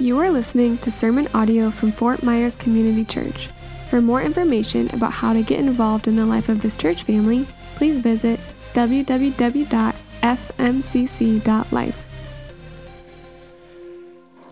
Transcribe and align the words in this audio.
You 0.00 0.20
are 0.20 0.30
listening 0.30 0.78
to 0.78 0.92
sermon 0.92 1.26
audio 1.34 1.72
from 1.72 1.90
Fort 1.90 2.22
Myers 2.22 2.54
Community 2.54 3.04
Church. 3.04 3.48
For 3.90 4.00
more 4.00 4.22
information 4.22 4.88
about 4.94 5.10
how 5.10 5.32
to 5.32 5.42
get 5.42 5.58
involved 5.58 6.06
in 6.06 6.14
the 6.14 6.24
life 6.24 6.48
of 6.48 6.62
this 6.62 6.76
church 6.76 7.02
family, 7.02 7.48
please 7.74 7.98
visit 7.98 8.38
www.fmcc.life. 8.74 9.64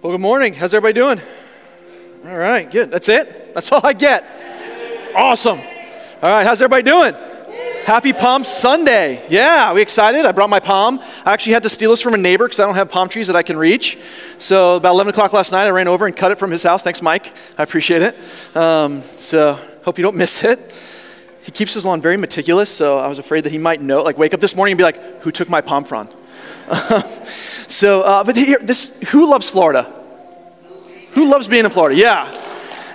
Well, 0.02 0.12
good 0.12 0.20
morning. 0.20 0.52
How's 0.52 0.74
everybody 0.74 0.94
doing? 0.94 1.20
All 2.24 2.36
right, 2.36 2.68
good. 2.68 2.90
That's 2.90 3.08
it? 3.08 3.54
That's 3.54 3.70
all 3.70 3.82
I 3.84 3.92
get. 3.92 4.24
Awesome. 5.14 5.60
All 5.60 6.28
right, 6.28 6.44
how's 6.44 6.60
everybody 6.60 6.82
doing? 6.82 7.14
Happy 7.86 8.12
Palm 8.12 8.42
Sunday. 8.42 9.24
Yeah, 9.30 9.72
we 9.72 9.80
excited? 9.80 10.26
I 10.26 10.32
brought 10.32 10.50
my 10.50 10.58
palm. 10.58 10.98
I 11.24 11.32
actually 11.32 11.52
had 11.52 11.62
to 11.62 11.70
steal 11.70 11.92
this 11.92 12.02
from 12.02 12.14
a 12.14 12.16
neighbor 12.16 12.44
because 12.44 12.58
I 12.58 12.66
don't 12.66 12.74
have 12.74 12.90
palm 12.90 13.08
trees 13.08 13.28
that 13.28 13.36
I 13.36 13.44
can 13.44 13.56
reach. 13.56 13.96
So 14.38 14.74
about 14.74 14.90
11 14.94 15.12
o'clock 15.12 15.32
last 15.32 15.52
night, 15.52 15.66
I 15.66 15.70
ran 15.70 15.86
over 15.86 16.04
and 16.04 16.16
cut 16.16 16.32
it 16.32 16.34
from 16.36 16.50
his 16.50 16.64
house. 16.64 16.82
Thanks, 16.82 17.00
Mike. 17.00 17.32
I 17.56 17.62
appreciate 17.62 18.02
it. 18.02 18.16
Um, 18.56 19.02
so 19.02 19.60
hope 19.84 19.98
you 19.98 20.02
don't 20.02 20.16
miss 20.16 20.42
it. 20.42 20.58
He 21.44 21.52
keeps 21.52 21.74
his 21.74 21.84
lawn 21.84 22.00
very 22.00 22.16
meticulous, 22.16 22.70
so 22.70 22.98
I 22.98 23.06
was 23.06 23.20
afraid 23.20 23.44
that 23.44 23.52
he 23.52 23.58
might 23.58 23.80
know, 23.80 24.02
like 24.02 24.18
wake 24.18 24.34
up 24.34 24.40
this 24.40 24.56
morning 24.56 24.72
and 24.72 24.78
be 24.78 24.82
like, 24.82 25.22
who 25.22 25.30
took 25.30 25.48
my 25.48 25.60
palm 25.60 25.84
frond? 25.84 26.08
so, 27.68 28.02
uh, 28.02 28.24
but 28.24 28.34
here, 28.34 28.58
this, 28.60 29.00
who 29.10 29.30
loves 29.30 29.48
Florida? 29.48 29.84
Who 31.12 31.30
loves 31.30 31.46
being 31.46 31.64
in 31.64 31.70
Florida? 31.70 31.94
Yeah. 31.94 32.45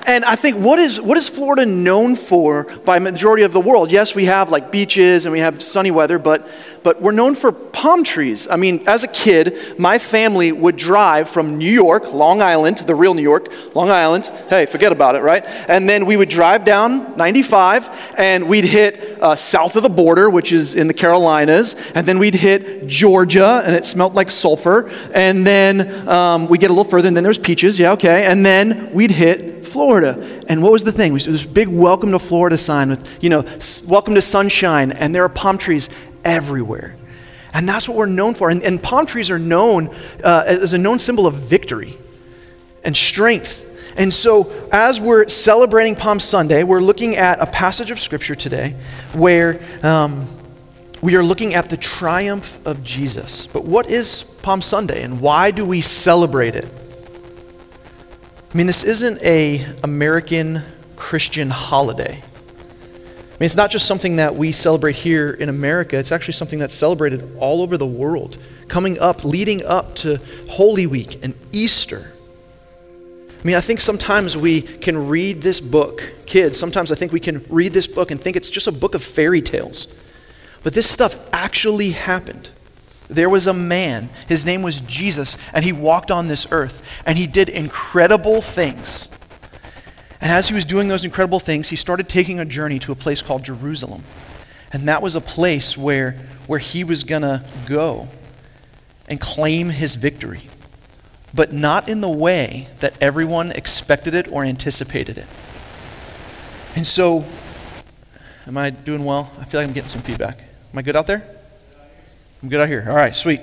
And 0.08 0.26
I 0.26 0.36
think 0.36 0.58
what 0.58 0.80
is, 0.80 1.00
what 1.00 1.18
is 1.18 1.30
Florida 1.30 1.66
known 1.66 2.16
for 2.16 2.64
by 2.86 3.00
majority 3.00 3.44
of 3.44 3.54
the 3.54 3.60
world? 3.60 3.92
Yes, 3.92 4.16
we 4.16 4.26
have 4.26 4.50
like 4.50 4.72
beaches 4.72 5.26
and 5.26 5.34
we 5.34 5.40
have 5.40 5.62
sunny 5.62 5.92
weather, 5.92 6.18
but, 6.18 6.50
but 6.84 7.02
we're 7.02 7.12
known 7.12 7.36
for 7.36 7.52
palm 7.52 8.04
trees. 8.04 8.48
I 8.50 8.56
mean, 8.56 8.84
as 8.88 9.04
a 9.04 9.08
kid, 9.08 9.78
my 9.78 10.00
family 10.00 10.52
would 10.52 10.76
drive 10.76 11.30
from 11.30 11.58
New 11.58 11.72
York, 11.72 12.14
Long 12.14 12.42
Island, 12.42 12.80
the 12.80 12.96
real 12.96 13.14
New 13.14 13.22
York, 13.22 13.54
Long 13.76 13.90
Island. 13.90 14.26
Hey, 14.50 14.66
forget 14.66 14.92
about 14.92 15.16
it, 15.16 15.22
right? 15.22 15.46
And 15.68 15.88
then 15.88 16.06
we 16.06 16.18
would 16.18 16.30
drive 16.30 16.66
down 16.66 17.16
95 17.16 18.16
and 18.18 18.50
we'd 18.50 18.66
hit 18.66 19.22
uh, 19.22 19.36
south 19.36 19.76
of 19.76 19.84
the 19.84 19.90
border, 19.90 20.30
which 20.30 20.52
is 20.52 20.74
in 20.74 20.88
the 20.88 20.94
Carolinas. 20.94 21.76
And 21.94 22.08
then 22.08 22.18
we'd 22.18 22.36
hit 22.36 22.88
Georgia 22.88 23.62
and 23.66 23.76
it 23.76 23.86
smelled 23.86 24.16
like 24.16 24.32
sulfur. 24.32 24.90
And 25.14 25.46
then 25.46 26.08
um, 26.10 26.48
we 26.48 26.58
get 26.58 26.72
a 26.72 26.74
little 26.74 26.90
further 26.90 27.08
and 27.08 27.16
then 27.16 27.24
there's 27.24 27.40
peaches. 27.40 27.78
Yeah, 27.78 27.92
okay. 27.94 28.26
And 28.26 28.44
then 28.44 28.92
we'd 28.94 29.12
hit 29.12 29.61
Florida. 29.72 30.44
And 30.48 30.62
what 30.62 30.72
was 30.72 30.84
the 30.84 30.92
thing? 30.92 31.14
We 31.14 31.20
saw 31.20 31.32
this 31.32 31.46
big 31.46 31.68
welcome 31.68 32.12
to 32.12 32.20
Florida 32.20 32.58
sign 32.58 32.90
with, 32.90 33.24
you 33.24 33.30
know, 33.30 33.46
welcome 33.88 34.16
to 34.16 34.22
sunshine, 34.22 34.92
and 34.92 35.16
there 35.16 35.24
are 35.24 35.30
palm 35.30 35.58
trees 35.58 35.90
everywhere. 36.26 36.96
And 37.54 37.68
that's 37.68 37.88
what 37.88 37.98
we're 37.98 38.06
known 38.06 38.34
for. 38.34 38.50
And, 38.50 38.64
and 38.64 38.82
palm 38.82 39.06
trees 39.06 39.30
are 39.32 39.40
known 39.40 39.90
uh, 40.24 40.44
as 40.46 40.74
a 40.74 40.78
known 40.78 41.00
symbol 41.00 41.28
of 41.28 41.36
victory 41.36 41.98
and 42.84 42.96
strength. 42.96 43.68
And 43.98 44.14
so, 44.14 44.52
as 44.72 45.02
we're 45.02 45.28
celebrating 45.28 45.96
Palm 45.96 46.20
Sunday, 46.20 46.64
we're 46.64 46.80
looking 46.80 47.18
at 47.18 47.42
a 47.42 47.46
passage 47.46 47.92
of 47.92 48.00
Scripture 48.00 48.36
today 48.36 48.76
where 49.14 49.62
um, 49.84 50.28
we 51.02 51.16
are 51.16 51.24
looking 51.24 51.56
at 51.56 51.70
the 51.70 51.76
triumph 51.76 52.66
of 52.66 52.84
Jesus. 52.84 53.46
But 53.48 53.66
what 53.66 53.90
is 53.90 54.24
Palm 54.24 54.62
Sunday 54.62 55.04
and 55.04 55.20
why 55.20 55.52
do 55.52 55.66
we 55.66 55.82
celebrate 55.82 56.56
it? 56.56 56.81
I 58.54 58.58
mean, 58.58 58.68
this 58.68 58.84
isn't 58.84 59.24
a 59.24 59.66
American 59.82 60.62
Christian 60.98 61.50
holiday. 61.50 62.22
I 62.22 63.34
mean, 63.40 63.46
it's 63.46 63.56
not 63.56 63.72
just 63.72 63.88
something 63.88 64.18
that 64.18 64.36
we 64.36 64.52
celebrate 64.52 64.98
here 64.98 65.32
in 65.32 65.48
America, 65.48 65.98
it's 65.98 66.12
actually 66.12 66.34
something 66.34 66.60
that's 66.60 66.74
celebrated 66.74 67.38
all 67.38 67.62
over 67.62 67.78
the 67.78 67.88
world, 67.88 68.38
coming 68.68 69.00
up, 69.00 69.24
leading 69.24 69.66
up 69.66 69.96
to 69.96 70.20
Holy 70.50 70.86
Week 70.86 71.24
and 71.24 71.34
Easter. 71.54 72.12
I 73.30 73.48
mean, 73.48 73.56
I 73.56 73.62
think 73.62 73.80
sometimes 73.80 74.36
we 74.36 74.62
can 74.62 75.08
read 75.08 75.42
this 75.42 75.62
book, 75.62 76.04
kids, 76.26 76.60
sometimes 76.60 76.92
I 76.92 76.96
think 76.96 77.14
we 77.14 77.22
can 77.22 77.46
read 77.48 77.72
this 77.72 77.88
book 77.88 78.12
and 78.12 78.20
think 78.20 78.36
it's 78.36 78.50
just 78.50 78.68
a 78.68 78.72
book 78.74 78.96
of 78.96 79.02
fairy 79.02 79.42
tales. 79.42 79.88
But 80.62 80.74
this 80.74 80.90
stuff 80.90 81.30
actually 81.34 81.92
happened 81.92 82.52
there 83.12 83.30
was 83.30 83.46
a 83.46 83.54
man, 83.54 84.10
his 84.30 84.46
name 84.46 84.62
was 84.62 84.80
Jesus, 84.80 85.38
and 85.54 85.66
he 85.66 85.74
walked 85.74 86.10
on 86.10 86.30
this 86.30 86.48
earth, 86.50 87.04
and 87.06 87.18
he 87.18 87.28
did 87.28 87.50
incredible 87.50 88.42
things. 88.42 89.10
And 90.22 90.32
as 90.32 90.48
he 90.48 90.54
was 90.54 90.64
doing 90.64 90.88
those 90.88 91.04
incredible 91.04 91.40
things, 91.40 91.70
he 91.70 91.76
started 91.76 92.08
taking 92.08 92.40
a 92.40 92.46
journey 92.46 92.80
to 92.80 92.92
a 92.92 92.96
place 92.96 93.22
called 93.22 93.44
Jerusalem. 93.44 94.04
And 94.72 94.88
that 94.88 95.02
was 95.02 95.16
a 95.16 95.22
place 95.22 95.78
where, 95.78 96.12
where 96.48 96.60
he 96.60 96.86
was 96.86 97.04
going 97.04 97.24
to 97.24 97.44
go 97.68 98.08
and 99.10 99.20
claim 99.20 99.70
his 99.70 99.96
victory, 99.96 100.44
but 101.34 101.52
not 101.52 101.90
in 101.90 102.00
the 102.00 102.10
way 102.10 102.70
that 102.80 102.94
everyone 103.02 103.52
expected 103.52 104.14
it 104.14 104.32
or 104.32 104.46
anticipated 104.46 105.18
it. 105.18 105.28
And 106.78 106.88
so, 106.88 107.26
am 108.48 108.58
I 108.58 108.70
doing 108.70 109.04
well? 109.04 109.30
I 109.38 109.44
feel 109.44 109.60
like 109.60 109.68
I'm 109.68 109.74
getting 109.74 109.90
some 109.90 110.02
feedback. 110.02 110.38
Am 110.72 110.80
I 110.80 110.82
good 110.82 110.96
out 110.96 111.08
there? 111.08 111.31
I'm 112.44 112.50
good 112.50 112.60
out 112.60 112.70
here. 112.70 112.86
All 112.90 112.96
right, 112.96 113.14
sweet. 113.14 113.40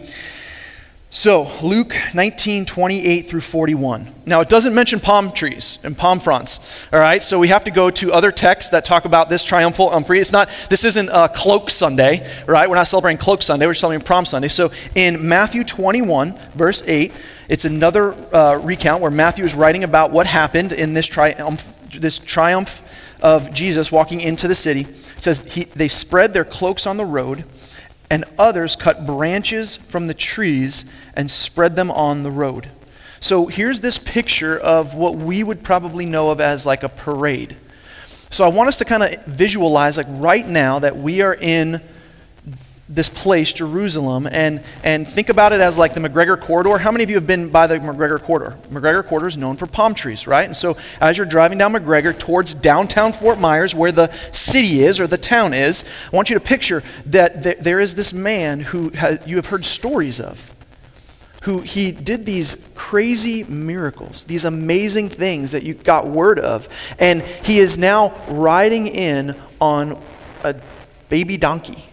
So, 1.11 1.51
Luke 1.63 1.95
19, 2.15 2.67
28 2.67 3.23
through 3.23 3.41
41. 3.41 4.07
Now, 4.27 4.41
it 4.41 4.49
doesn't 4.49 4.75
mention 4.75 4.99
palm 4.99 5.31
trees 5.31 5.79
and 5.85 5.97
palm 5.97 6.19
fronds, 6.19 6.87
all 6.93 6.99
right? 6.99 7.23
So, 7.23 7.39
we 7.39 7.49
have 7.49 7.63
to 7.65 7.71
go 7.71 7.91
to 7.91 8.13
other 8.13 8.33
texts 8.33 8.73
that 8.73 8.85
talk 8.85 9.05
about 9.05 9.31
this 9.31 9.45
triumphal 9.45 9.95
entry. 9.95 10.19
It's 10.19 10.33
not, 10.33 10.49
this 10.69 10.85
isn't 10.85 11.09
a 11.11 11.29
cloak 11.29 11.71
Sunday, 11.71 12.29
right? 12.47 12.69
We're 12.69 12.75
not 12.75 12.89
celebrating 12.89 13.19
cloak 13.19 13.43
Sunday, 13.43 13.67
we're 13.67 13.75
celebrating 13.75 14.05
Palm 14.05 14.25
Sunday. 14.25 14.49
So, 14.49 14.71
in 14.97 15.27
Matthew 15.27 15.63
21, 15.63 16.37
verse 16.55 16.83
8, 16.87 17.13
it's 17.49 17.65
another 17.65 18.13
uh, 18.35 18.57
recount 18.57 19.01
where 19.01 19.13
Matthew 19.13 19.45
is 19.45 19.55
writing 19.55 19.85
about 19.85 20.11
what 20.11 20.27
happened 20.27 20.73
in 20.73 20.93
this 20.93 21.07
triumph, 21.07 21.73
this 21.93 22.19
triumph 22.19 22.83
of 23.23 23.55
Jesus 23.55 23.91
walking 23.93 24.21
into 24.21 24.49
the 24.49 24.55
city. 24.55 24.81
It 24.81 25.23
says, 25.23 25.55
he, 25.55 25.65
They 25.65 25.89
spread 25.89 26.35
their 26.35 26.45
cloaks 26.45 26.87
on 26.87 26.97
the 26.97 27.07
road 27.07 27.45
and 28.11 28.25
others 28.39 28.77
cut 28.77 29.07
branches 29.07 29.77
from 29.77 30.07
the 30.07 30.15
trees 30.15 30.95
and 31.15 31.31
spread 31.31 31.77
them 31.77 31.91
on 31.91 32.23
the 32.23 32.31
road. 32.31 32.71
So 33.21 33.47
here's 33.47 33.81
this 33.81 33.99
picture 33.99 34.57
of 34.57 34.95
what 34.95 35.17
we 35.17 35.43
would 35.43 35.63
probably 35.63 36.07
know 36.07 36.31
of 36.31 36.41
as 36.41 36.65
like 36.65 36.83
a 36.83 36.89
parade. 36.89 37.57
So 38.31 38.45
I 38.45 38.49
want 38.49 38.69
us 38.69 38.79
to 38.79 38.85
kind 38.85 39.03
of 39.03 39.25
visualize, 39.25 39.97
like 39.97 40.07
right 40.09 40.47
now, 40.47 40.79
that 40.79 40.97
we 40.97 41.23
are 41.23 41.35
in 41.35 41.81
this 42.89 43.11
place, 43.11 43.53
Jerusalem, 43.53 44.27
and, 44.31 44.63
and 44.83 45.07
think 45.07 45.29
about 45.29 45.53
it 45.53 45.61
as 45.61 45.77
like 45.77 45.93
the 45.93 46.01
McGregor 46.01 46.41
Corridor. 46.41 46.79
How 46.79 46.91
many 46.91 47.05
of 47.05 47.11
you 47.11 47.17
have 47.17 47.27
been 47.27 47.51
by 47.51 47.67
the 47.67 47.79
McGregor 47.79 48.21
Corridor? 48.21 48.57
McGregor 48.71 49.05
Corridor 49.05 49.29
is 49.29 49.37
known 49.37 49.57
for 49.57 49.67
palm 49.67 49.95
trees, 49.95 50.27
right? 50.27 50.47
And 50.47 50.57
so 50.57 50.77
as 51.01 51.19
you're 51.19 51.27
driving 51.27 51.59
down 51.59 51.73
McGregor 51.73 52.19
towards 52.19 52.55
downtown 52.55 53.13
Fort 53.13 53.39
Myers, 53.39 53.75
where 53.75 53.93
the 53.93 54.11
city 54.33 54.81
is 54.81 54.99
or 54.99 55.07
the 55.07 55.19
town 55.19 55.53
is, 55.53 55.85
I 56.11 56.17
want 56.17 56.31
you 56.31 56.39
to 56.39 56.45
picture 56.45 56.83
that 57.07 57.43
th- 57.43 57.59
there 57.59 57.79
is 57.79 57.95
this 57.95 58.15
man 58.15 58.61
who 58.61 58.91
ha- 58.97 59.19
you 59.27 59.37
have 59.37 59.47
heard 59.47 59.67
stories 59.67 60.19
of, 60.19 60.55
who 61.43 61.61
he 61.61 61.93
did 61.93 62.25
these 62.25 62.73
crazy 62.75 63.45
miracles, 63.45 64.25
these 64.25 64.47
amazing 64.47 65.11
things 65.11 65.53
that 65.53 65.63
you 65.63 65.75
got 65.75 66.07
word 66.07 66.41
of, 66.41 66.69
and 66.99 67.21
he 67.23 67.59
is 67.59 67.77
now 67.77 68.15
riding 68.29 68.87
in 68.87 69.37
on 69.61 70.01
a 70.43 70.55
baby 71.11 71.37
donkey 71.37 71.88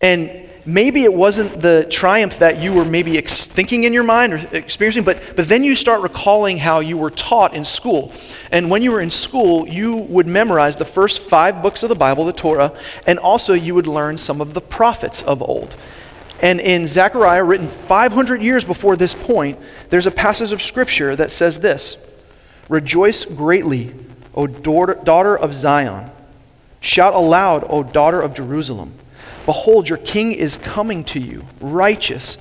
and 0.00 0.48
maybe 0.64 1.02
it 1.02 1.12
wasn't 1.12 1.60
the 1.60 1.86
triumph 1.90 2.38
that 2.38 2.60
you 2.60 2.72
were 2.72 2.84
maybe 2.84 3.16
ex- 3.18 3.46
thinking 3.46 3.84
in 3.84 3.92
your 3.92 4.04
mind 4.04 4.34
or 4.34 4.36
experiencing, 4.52 5.02
but, 5.02 5.20
but 5.34 5.48
then 5.48 5.64
you 5.64 5.74
start 5.74 6.02
recalling 6.02 6.58
how 6.58 6.80
you 6.80 6.96
were 6.96 7.10
taught 7.10 7.54
in 7.54 7.64
school. 7.64 8.12
And 8.52 8.70
when 8.70 8.82
you 8.82 8.92
were 8.92 9.00
in 9.00 9.10
school, 9.10 9.66
you 9.66 9.96
would 9.96 10.26
memorize 10.26 10.76
the 10.76 10.84
first 10.84 11.20
five 11.20 11.62
books 11.62 11.82
of 11.82 11.88
the 11.88 11.94
Bible, 11.94 12.24
the 12.24 12.32
Torah, 12.32 12.78
and 13.06 13.18
also 13.18 13.54
you 13.54 13.74
would 13.74 13.86
learn 13.86 14.18
some 14.18 14.40
of 14.40 14.54
the 14.54 14.60
prophets 14.60 15.22
of 15.22 15.42
old. 15.42 15.74
And 16.40 16.60
in 16.60 16.86
Zechariah, 16.86 17.42
written 17.42 17.66
500 17.66 18.40
years 18.40 18.64
before 18.64 18.94
this 18.94 19.14
point, 19.14 19.58
there's 19.90 20.06
a 20.06 20.12
passage 20.12 20.52
of 20.52 20.62
scripture 20.62 21.16
that 21.16 21.30
says 21.30 21.58
this 21.58 22.04
Rejoice 22.68 23.24
greatly, 23.24 23.92
O 24.34 24.46
daughter 24.46 25.36
of 25.36 25.54
Zion. 25.54 26.10
Shout 26.80 27.14
aloud, 27.14 27.64
O 27.68 27.82
daughter 27.82 28.20
of 28.20 28.34
Jerusalem. 28.34 28.92
Behold, 29.48 29.88
your 29.88 29.96
king 29.96 30.32
is 30.32 30.58
coming 30.58 31.02
to 31.04 31.18
you, 31.18 31.46
righteous, 31.58 32.36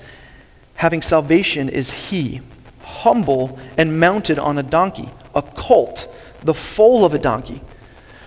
having 0.73 1.01
salvation 1.01 1.69
is 1.69 2.09
he, 2.09 2.41
humble 2.83 3.57
and 3.77 3.97
mounted 3.97 4.37
on 4.37 4.57
a 4.57 4.61
donkey, 4.61 5.09
a 5.33 5.41
colt, 5.41 6.13
the 6.41 6.53
foal 6.53 7.05
of 7.05 7.13
a 7.13 7.17
donkey. 7.17 7.61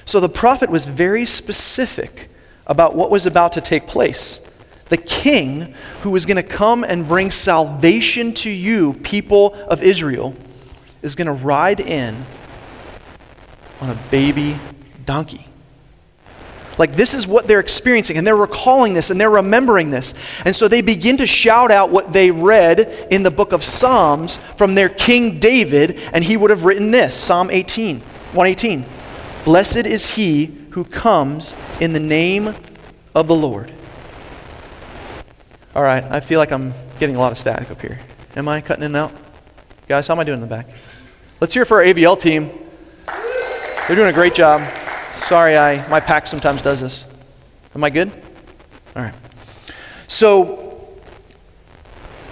So 0.06 0.18
the 0.18 0.30
prophet 0.30 0.70
was 0.70 0.86
very 0.86 1.26
specific 1.26 2.30
about 2.66 2.94
what 2.94 3.10
was 3.10 3.26
about 3.26 3.52
to 3.52 3.60
take 3.60 3.86
place. 3.86 4.40
The 4.88 4.96
king 4.96 5.74
who 6.00 6.10
was 6.10 6.24
going 6.24 6.38
to 6.38 6.42
come 6.42 6.82
and 6.82 7.06
bring 7.06 7.30
salvation 7.30 8.32
to 8.36 8.48
you, 8.48 8.94
people 8.94 9.52
of 9.68 9.82
Israel, 9.82 10.34
is 11.02 11.14
going 11.14 11.26
to 11.26 11.34
ride 11.34 11.80
in 11.80 12.24
on 13.82 13.90
a 13.90 13.98
baby 14.10 14.56
donkey. 15.04 15.49
Like, 16.78 16.92
this 16.92 17.14
is 17.14 17.26
what 17.26 17.46
they're 17.46 17.60
experiencing, 17.60 18.16
and 18.16 18.26
they're 18.26 18.36
recalling 18.36 18.94
this 18.94 19.10
and 19.10 19.20
they're 19.20 19.30
remembering 19.30 19.90
this. 19.90 20.14
And 20.44 20.54
so 20.54 20.68
they 20.68 20.80
begin 20.80 21.16
to 21.18 21.26
shout 21.26 21.70
out 21.70 21.90
what 21.90 22.12
they 22.12 22.30
read 22.30 23.08
in 23.10 23.22
the 23.22 23.30
book 23.30 23.52
of 23.52 23.62
Psalms 23.64 24.36
from 24.56 24.74
their 24.74 24.88
King 24.88 25.38
David, 25.38 26.00
and 26.12 26.24
he 26.24 26.36
would 26.36 26.50
have 26.50 26.64
written 26.64 26.90
this 26.90 27.14
Psalm 27.14 27.50
18, 27.50 28.00
118. 28.00 28.84
Blessed 29.44 29.86
is 29.86 30.14
he 30.14 30.46
who 30.70 30.84
comes 30.84 31.54
in 31.80 31.92
the 31.92 32.00
name 32.00 32.54
of 33.14 33.26
the 33.26 33.34
Lord. 33.34 33.72
All 35.74 35.82
right, 35.82 36.04
I 36.04 36.20
feel 36.20 36.38
like 36.38 36.52
I'm 36.52 36.72
getting 36.98 37.16
a 37.16 37.18
lot 37.18 37.32
of 37.32 37.38
static 37.38 37.70
up 37.70 37.80
here. 37.80 37.98
Am 38.36 38.48
I 38.48 38.60
cutting 38.60 38.84
in 38.84 38.94
and 38.94 38.96
out? 38.96 39.12
Guys, 39.88 40.06
how 40.06 40.14
am 40.14 40.20
I 40.20 40.24
doing 40.24 40.36
in 40.36 40.40
the 40.40 40.46
back? 40.46 40.66
Let's 41.40 41.54
hear 41.54 41.64
for 41.64 41.78
our 41.78 41.84
AVL 41.84 42.18
team. 42.18 42.50
They're 43.86 43.96
doing 43.96 44.08
a 44.08 44.12
great 44.12 44.34
job. 44.34 44.60
Sorry, 45.16 45.56
I 45.56 45.86
my 45.88 46.00
pack 46.00 46.26
sometimes 46.26 46.62
does 46.62 46.80
this. 46.80 47.04
Am 47.74 47.84
I 47.84 47.90
good? 47.90 48.10
All 48.96 49.02
right. 49.02 49.14
So 50.08 50.88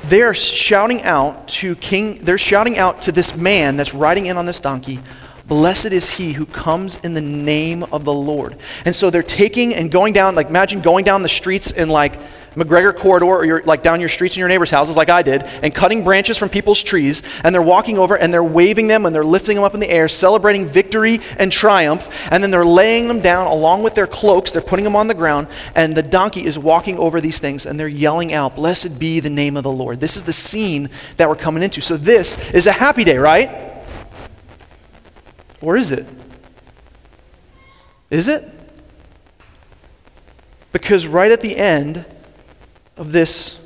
they 0.04 0.22
are 0.22 0.34
shouting 0.34 1.02
out 1.02 1.48
to 1.48 1.76
King, 1.76 2.18
they're 2.24 2.38
shouting 2.38 2.78
out 2.78 3.02
to 3.02 3.12
this 3.12 3.36
man 3.36 3.76
that's 3.76 3.92
riding 3.92 4.26
in 4.26 4.36
on 4.36 4.46
this 4.46 4.58
donkey, 4.58 5.00
Blessed 5.48 5.86
is 5.86 6.10
he 6.10 6.34
who 6.34 6.44
comes 6.44 6.96
in 6.98 7.14
the 7.14 7.22
name 7.22 7.82
of 7.84 8.04
the 8.04 8.12
Lord. 8.12 8.58
And 8.84 8.94
so 8.94 9.08
they're 9.08 9.22
taking 9.22 9.74
and 9.74 9.90
going 9.90 10.12
down, 10.12 10.34
like 10.34 10.48
imagine 10.48 10.82
going 10.82 11.06
down 11.06 11.22
the 11.22 11.28
streets 11.28 11.72
in 11.72 11.88
like 11.88 12.20
McGregor 12.54 12.96
corridor 12.96 13.26
or 13.26 13.44
you're 13.44 13.62
like 13.62 13.82
down 13.82 14.00
your 14.00 14.08
streets 14.08 14.36
in 14.36 14.40
your 14.40 14.48
neighbor's 14.48 14.70
houses 14.70 14.96
like 14.96 15.08
I 15.08 15.22
did 15.22 15.42
and 15.42 15.74
cutting 15.74 16.04
branches 16.04 16.36
from 16.36 16.48
people's 16.48 16.82
trees 16.82 17.22
and 17.44 17.54
they're 17.54 17.62
walking 17.62 17.98
over 17.98 18.16
and 18.16 18.32
they're 18.32 18.44
waving 18.44 18.88
them 18.88 19.06
and 19.06 19.14
they're 19.14 19.24
lifting 19.24 19.54
them 19.56 19.64
up 19.64 19.74
in 19.74 19.80
the 19.80 19.90
air 19.90 20.08
celebrating 20.08 20.66
victory 20.66 21.20
and 21.38 21.52
triumph 21.52 22.28
and 22.32 22.42
then 22.42 22.50
they're 22.50 22.64
laying 22.64 23.08
them 23.08 23.20
down 23.20 23.46
along 23.46 23.82
with 23.82 23.94
their 23.94 24.06
cloaks 24.06 24.50
they're 24.50 24.62
putting 24.62 24.84
them 24.84 24.96
on 24.96 25.06
the 25.08 25.14
ground 25.14 25.46
and 25.74 25.94
the 25.94 26.02
donkey 26.02 26.44
is 26.44 26.58
walking 26.58 26.98
over 26.98 27.20
these 27.20 27.38
things 27.38 27.66
and 27.66 27.78
they're 27.78 27.88
yelling 27.88 28.32
out 28.32 28.56
blessed 28.56 28.98
be 28.98 29.20
the 29.20 29.30
name 29.30 29.56
of 29.56 29.62
the 29.62 29.70
Lord 29.70 30.00
this 30.00 30.16
is 30.16 30.22
the 30.24 30.32
scene 30.32 30.90
that 31.16 31.28
we're 31.28 31.36
coming 31.36 31.62
into 31.62 31.80
so 31.80 31.96
this 31.96 32.52
is 32.52 32.66
a 32.66 32.72
happy 32.72 33.04
day 33.04 33.18
right 33.18 33.68
or 35.60 35.76
is 35.76 35.92
it? 35.92 36.06
Is 38.10 38.28
it? 38.28 38.42
Because 40.72 41.06
right 41.06 41.30
at 41.30 41.40
the 41.40 41.56
end 41.56 42.04
of 42.98 43.12
this 43.12 43.64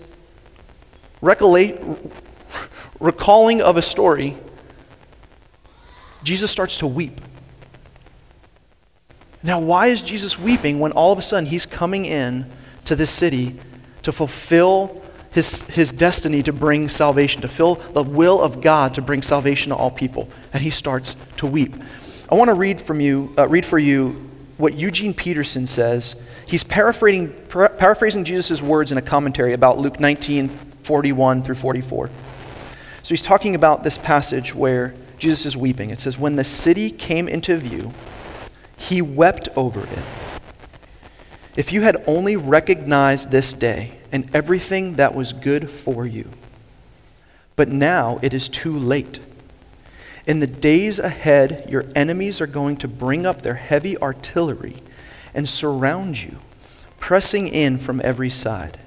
recalling 3.01 3.63
of 3.63 3.77
a 3.77 3.83
story, 3.83 4.37
Jesus 6.23 6.51
starts 6.51 6.79
to 6.79 6.87
weep. 6.87 7.21
Now, 9.43 9.59
why 9.59 9.89
is 9.89 10.03
Jesus 10.03 10.39
weeping 10.39 10.79
when 10.79 10.93
all 10.93 11.13
of 11.13 11.19
a 11.19 11.23
sudden 11.23 11.47
he's 11.47 11.67
coming 11.67 12.05
in 12.05 12.47
to 12.85 12.95
this 12.95 13.11
city 13.11 13.57
to 14.03 14.13
fulfill 14.13 15.03
his, 15.33 15.69
his 15.71 15.93
destiny 15.93 16.43
to 16.43 16.53
bring 16.53 16.89
salvation, 16.89 17.43
to 17.43 17.49
fill 17.49 17.77
the 17.77 18.03
will 18.03 18.41
of 18.41 18.61
God 18.61 18.95
to 18.95 19.03
bring 19.03 19.23
salvation 19.23 19.71
to 19.71 19.77
all 19.77 19.91
people. 19.91 20.29
And 20.53 20.63
he 20.63 20.71
starts 20.71 21.17
to 21.39 21.47
weep. 21.47 21.75
I 22.31 22.35
want 22.35 22.49
to 22.49 22.55
read 22.55 22.81
from 22.81 23.01
you, 23.01 23.35
uh, 23.37 23.49
read 23.49 23.65
for 23.65 23.79
you 23.79 24.31
what 24.59 24.75
Eugene 24.75 25.15
Peterson 25.15 25.67
says. 25.67 26.23
He's 26.47 26.65
paraphrasing, 26.65 27.33
para- 27.49 27.71
paraphrasing 27.71 28.25
Jesus' 28.25 28.61
words 28.61 28.93
in 28.93 28.99
a 28.99 29.03
commentary 29.03 29.53
about 29.53 29.79
Luke 29.79 30.01
19, 30.01 30.49
41 30.49 31.43
through 31.43 31.55
44. 31.55 32.11
So 33.03 33.09
he's 33.09 33.23
talking 33.23 33.55
about 33.55 33.83
this 33.83 33.99
passage 33.99 34.55
where 34.55 34.95
Jesus 35.19 35.47
is 35.47 35.57
weeping. 35.57 35.91
It 35.91 36.01
says, 36.01 36.19
When 36.19 36.37
the 36.37 36.45
city 36.45 36.91
came 36.91 37.29
into 37.29 37.57
view, 37.57 37.93
he 38.77 39.03
wept 39.03 39.49
over 39.57 39.81
it. 39.81 40.03
If 41.57 41.73
you 41.73 41.83
had 41.83 42.03
only 42.07 42.37
recognized 42.37 43.31
this 43.31 43.53
day, 43.53 43.99
and 44.13 44.29
everything 44.37 44.97
that 44.97 45.15
was 45.15 45.33
good 45.33 45.71
for 45.71 46.07
you. 46.07 46.29
But 47.57 47.69
now 47.69 48.21
it 48.23 48.35
is 48.35 48.49
too 48.49 48.73
late. 48.73 49.19
In 50.27 50.39
the 50.39 50.47
days 50.47 50.99
ahead, 50.99 51.67
your 51.69 51.87
enemies 51.97 52.41
are 52.41 52.47
going 52.47 52.77
to 52.77 52.89
bring 52.89 53.27
up 53.27 53.43
their 53.43 53.55
heavy 53.55 53.97
artillery 53.99 54.83
and 55.35 55.49
surround 55.49 56.23
you, 56.23 56.39
pressing 56.99 57.49
in 57.49 57.79
from 57.79 58.01
every 58.05 58.31
side. 58.31 58.79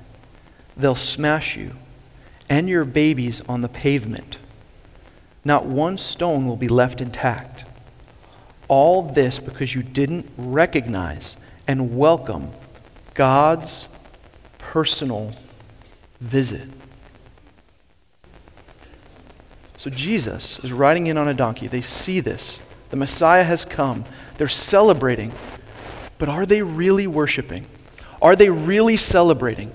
They'll 0.77 0.95
smash 0.95 1.55
you 1.55 1.73
and 2.49 2.69
your 2.69 2.85
babies 2.85 3.41
on 3.47 3.61
the 3.61 3.69
pavement. 3.69 4.37
Not 5.43 5.65
one 5.65 5.97
stone 5.97 6.47
will 6.47 6.57
be 6.57 6.67
left 6.67 7.01
intact. 7.01 7.65
All 8.67 9.03
this 9.03 9.39
because 9.39 9.75
you 9.75 9.83
didn't 9.83 10.29
recognize 10.37 11.37
and 11.67 11.97
welcome 11.97 12.51
God's 13.13 13.87
personal 14.57 15.33
visit. 16.19 16.67
So 19.77 19.91
Jesus 19.91 20.57
is 20.63 20.73
riding 20.73 21.05
in 21.07 21.17
on 21.17 21.27
a 21.27 21.33
donkey. 21.33 21.67
They 21.67 21.81
see 21.81 22.19
this. 22.19 22.61
The 22.89 22.97
Messiah 22.97 23.43
has 23.43 23.65
come. 23.65 24.05
They're 24.37 24.47
celebrating. 24.47 25.31
But 26.17 26.29
are 26.29 26.45
they 26.45 26.61
really 26.61 27.07
worshiping? 27.07 27.65
Are 28.21 28.35
they 28.35 28.49
really 28.49 28.97
celebrating? 28.97 29.71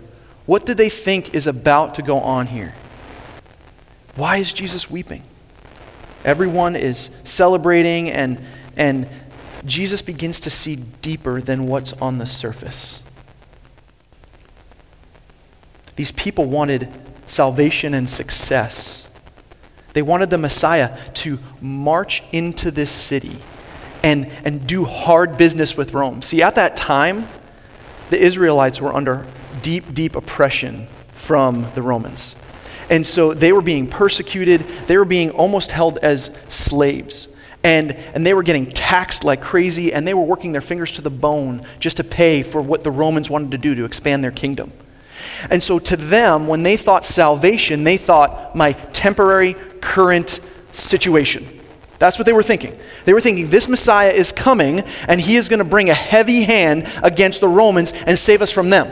What 0.47 0.67
do 0.67 0.75
they 0.75 0.89
think 0.89 1.35
is 1.35 1.47
about 1.47 1.95
to 1.95 2.03
go 2.03 2.19
on 2.19 2.47
here? 2.47 2.75
Why 4.17 4.39
is 4.39 4.53
Jesus 4.53 4.91
weeping? 4.91 5.23
Everyone 6.25 6.77
is 6.77 7.11
celebrating, 7.25 8.11
and, 8.11 8.43
and 8.77 9.09
Jesus 9.65 10.03
begins 10.03 10.41
to 10.41 10.51
see 10.51 10.77
deeper 10.77 11.41
than 11.41 11.67
what's 11.67 11.93
on 11.95 12.19
the 12.19 12.27
surface. 12.27 13.03
These 15.97 16.13
people 16.13 16.47
wanted 16.47 16.89
salvation 17.27 17.95
and 17.95 18.09
success. 18.09 19.07
They 19.93 20.03
wanted 20.03 20.31
the 20.31 20.39
Messiah 20.39 20.97
to 21.15 21.39
march 21.61 22.23
into 22.33 22.71
this 22.71 22.91
city 22.91 23.39
and, 24.03 24.31
and 24.45 24.67
do 24.67 24.85
hard 24.85 25.37
business 25.37 25.77
with 25.77 25.93
Rome. 25.95 26.23
See, 26.23 26.43
at 26.43 26.55
that 26.55 26.77
time, 26.77 27.29
the 28.11 28.21
Israelites 28.21 28.81
were 28.81 28.95
under 28.95 29.27
deep, 29.63 29.93
deep 29.95 30.17
oppression 30.17 30.87
from 31.13 31.67
the 31.75 31.83
Romans. 31.83 32.37
And 32.89 33.07
so 33.07 33.33
they 33.33 33.53
were 33.53 33.61
being 33.61 33.87
persecuted, 33.87 34.63
they 34.89 34.97
were 34.97 35.05
being 35.05 35.31
almost 35.31 35.71
held 35.71 35.99
as 35.99 36.37
slaves. 36.49 37.29
And, 37.63 37.93
and 37.93 38.25
they 38.25 38.33
were 38.33 38.43
getting 38.43 38.67
taxed 38.67 39.23
like 39.23 39.43
crazy, 39.43 39.93
and 39.93 40.09
they 40.09 40.15
were 40.15 40.23
working 40.23 40.53
their 40.53 40.63
fingers 40.63 40.93
to 40.93 41.03
the 41.03 41.11
bone 41.11 41.63
just 41.79 41.99
to 41.99 42.05
pay 42.05 42.43
for 42.43 42.61
what 42.61 42.85
the 42.85 42.91
Romans 42.91 43.29
wanted 43.29 43.51
to 43.51 43.59
do 43.59 43.75
to 43.75 43.85
expand 43.85 44.25
their 44.25 44.31
kingdom. 44.31 44.73
And 45.51 45.63
so 45.63 45.79
to 45.79 45.97
them, 45.97 46.47
when 46.47 46.63
they 46.63 46.77
thought 46.79 47.05
salvation, 47.05 47.85
they 47.85 47.99
thought 47.99 48.57
my 48.57 48.73
temporary, 48.73 49.55
current 49.81 50.41
situation. 50.73 51.47
That's 52.01 52.19
what 52.19 52.25
they 52.25 52.33
were 52.33 52.43
thinking. 52.43 52.77
They 53.05 53.13
were 53.13 53.21
thinking 53.21 53.51
this 53.51 53.69
Messiah 53.69 54.11
is 54.11 54.33
coming 54.33 54.81
and 55.07 55.21
he 55.21 55.37
is 55.37 55.51
going 55.51 55.59
to 55.59 55.67
bring 55.67 55.91
a 55.91 55.95
heavy 55.95 56.43
hand 56.43 56.91
against 57.03 57.43
the 57.43 57.49
Romans 57.49 57.93
and 57.93 58.19
save 58.19 58.41
us 58.41 58.51
from 58.51 58.71
them. 58.71 58.91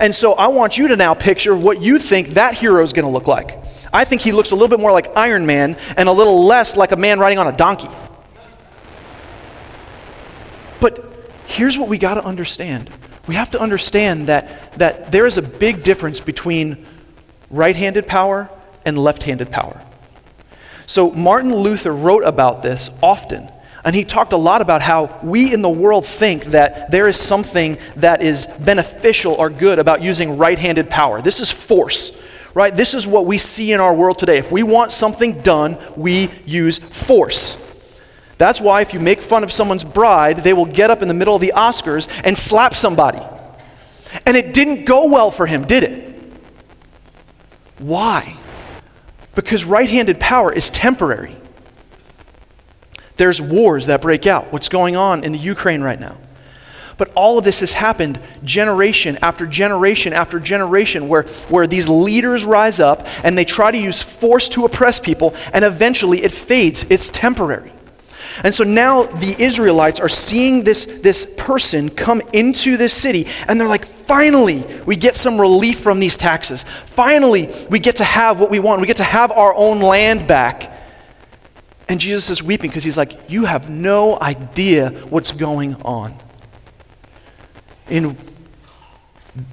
And 0.00 0.14
so 0.14 0.32
I 0.32 0.48
want 0.48 0.78
you 0.78 0.88
to 0.88 0.96
now 0.96 1.12
picture 1.12 1.54
what 1.54 1.82
you 1.82 1.98
think 1.98 2.28
that 2.30 2.54
hero 2.54 2.82
is 2.82 2.94
going 2.94 3.04
to 3.04 3.10
look 3.10 3.26
like. 3.26 3.58
I 3.92 4.04
think 4.04 4.22
he 4.22 4.32
looks 4.32 4.50
a 4.50 4.54
little 4.54 4.68
bit 4.68 4.80
more 4.80 4.92
like 4.92 5.14
Iron 5.14 5.44
Man 5.44 5.76
and 5.98 6.08
a 6.08 6.12
little 6.12 6.46
less 6.46 6.74
like 6.74 6.92
a 6.92 6.96
man 6.96 7.18
riding 7.18 7.38
on 7.38 7.48
a 7.48 7.56
donkey. 7.56 7.88
But 10.80 10.98
here's 11.46 11.76
what 11.76 11.88
we 11.88 11.98
got 11.98 12.14
to 12.14 12.24
understand 12.24 12.90
we 13.26 13.34
have 13.34 13.50
to 13.50 13.60
understand 13.60 14.28
that, 14.28 14.72
that 14.78 15.12
there 15.12 15.26
is 15.26 15.36
a 15.36 15.42
big 15.42 15.82
difference 15.82 16.18
between 16.18 16.86
right 17.50 17.76
handed 17.76 18.06
power 18.06 18.48
and 18.86 18.98
left 18.98 19.22
handed 19.24 19.52
power. 19.52 19.84
So, 20.88 21.10
Martin 21.10 21.54
Luther 21.54 21.94
wrote 21.94 22.24
about 22.24 22.62
this 22.62 22.90
often. 23.02 23.50
And 23.84 23.94
he 23.94 24.04
talked 24.04 24.32
a 24.32 24.38
lot 24.38 24.62
about 24.62 24.80
how 24.80 25.20
we 25.22 25.52
in 25.52 25.60
the 25.60 25.68
world 25.68 26.06
think 26.06 26.46
that 26.46 26.90
there 26.90 27.06
is 27.08 27.20
something 27.20 27.76
that 27.96 28.22
is 28.22 28.46
beneficial 28.46 29.34
or 29.34 29.50
good 29.50 29.78
about 29.78 30.02
using 30.02 30.38
right 30.38 30.58
handed 30.58 30.88
power. 30.88 31.20
This 31.20 31.40
is 31.40 31.50
force, 31.50 32.22
right? 32.54 32.74
This 32.74 32.94
is 32.94 33.06
what 33.06 33.26
we 33.26 33.36
see 33.36 33.72
in 33.72 33.80
our 33.80 33.92
world 33.92 34.18
today. 34.18 34.38
If 34.38 34.50
we 34.50 34.62
want 34.62 34.90
something 34.90 35.42
done, 35.42 35.76
we 35.94 36.30
use 36.46 36.78
force. 36.78 37.62
That's 38.38 38.58
why 38.58 38.80
if 38.80 38.94
you 38.94 39.00
make 39.00 39.20
fun 39.20 39.44
of 39.44 39.52
someone's 39.52 39.84
bride, 39.84 40.38
they 40.38 40.54
will 40.54 40.64
get 40.64 40.90
up 40.90 41.02
in 41.02 41.08
the 41.08 41.14
middle 41.14 41.34
of 41.34 41.42
the 41.42 41.52
Oscars 41.54 42.08
and 42.24 42.36
slap 42.36 42.74
somebody. 42.74 43.20
And 44.24 44.38
it 44.38 44.54
didn't 44.54 44.86
go 44.86 45.06
well 45.10 45.30
for 45.30 45.44
him, 45.44 45.66
did 45.66 45.84
it? 45.84 46.16
Why? 47.78 48.38
Because 49.38 49.64
right 49.64 49.88
handed 49.88 50.18
power 50.18 50.52
is 50.52 50.68
temporary. 50.68 51.36
There's 53.18 53.40
wars 53.40 53.86
that 53.86 54.02
break 54.02 54.26
out. 54.26 54.52
What's 54.52 54.68
going 54.68 54.96
on 54.96 55.22
in 55.22 55.30
the 55.30 55.38
Ukraine 55.38 55.80
right 55.80 56.00
now? 56.00 56.16
But 56.96 57.12
all 57.14 57.38
of 57.38 57.44
this 57.44 57.60
has 57.60 57.72
happened 57.72 58.18
generation 58.42 59.16
after 59.22 59.46
generation 59.46 60.12
after 60.12 60.40
generation 60.40 61.06
where, 61.06 61.22
where 61.50 61.68
these 61.68 61.88
leaders 61.88 62.44
rise 62.44 62.80
up 62.80 63.06
and 63.22 63.38
they 63.38 63.44
try 63.44 63.70
to 63.70 63.78
use 63.78 64.02
force 64.02 64.48
to 64.48 64.64
oppress 64.64 64.98
people, 64.98 65.36
and 65.52 65.64
eventually 65.64 66.20
it 66.24 66.32
fades. 66.32 66.84
It's 66.90 67.08
temporary. 67.08 67.70
And 68.44 68.54
so 68.54 68.64
now 68.64 69.04
the 69.04 69.34
Israelites 69.38 70.00
are 70.00 70.08
seeing 70.08 70.64
this, 70.64 70.84
this 70.84 71.34
person 71.36 71.90
come 71.90 72.22
into 72.32 72.76
this 72.76 72.94
city, 72.94 73.26
and 73.46 73.60
they're 73.60 73.68
like, 73.68 73.84
finally, 73.84 74.64
we 74.86 74.96
get 74.96 75.16
some 75.16 75.40
relief 75.40 75.80
from 75.80 76.00
these 76.00 76.16
taxes. 76.16 76.62
Finally, 76.62 77.50
we 77.70 77.78
get 77.78 77.96
to 77.96 78.04
have 78.04 78.40
what 78.40 78.50
we 78.50 78.58
want. 78.58 78.80
We 78.80 78.86
get 78.86 78.96
to 78.98 79.04
have 79.04 79.30
our 79.30 79.54
own 79.54 79.80
land 79.80 80.26
back. 80.26 80.74
And 81.88 82.00
Jesus 82.00 82.28
is 82.28 82.42
weeping 82.42 82.68
because 82.70 82.84
he's 82.84 82.98
like, 82.98 83.30
You 83.30 83.46
have 83.46 83.70
no 83.70 84.20
idea 84.20 84.90
what's 84.90 85.32
going 85.32 85.74
on. 85.82 86.14
In, 87.88 88.16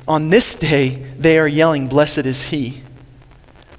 on 0.07 0.29
this 0.29 0.55
day, 0.55 0.89
they 1.17 1.39
are 1.39 1.47
yelling, 1.47 1.87
Blessed 1.87 2.25
is 2.25 2.43
he. 2.43 2.81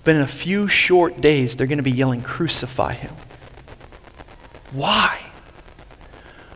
But 0.04 0.14
in 0.14 0.22
a 0.22 0.26
few 0.26 0.68
short 0.68 1.20
days, 1.20 1.56
they're 1.56 1.66
going 1.66 1.78
to 1.78 1.84
be 1.84 1.90
yelling, 1.90 2.22
Crucify 2.22 2.94
him. 2.94 3.14
Why? 4.76 5.18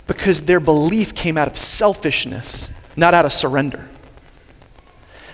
Because 0.06 0.42
their 0.42 0.60
belief 0.60 1.14
came 1.14 1.38
out 1.38 1.48
of 1.48 1.56
selfishness, 1.56 2.68
not 2.96 3.14
out 3.14 3.24
of 3.24 3.32
surrender. 3.32 3.88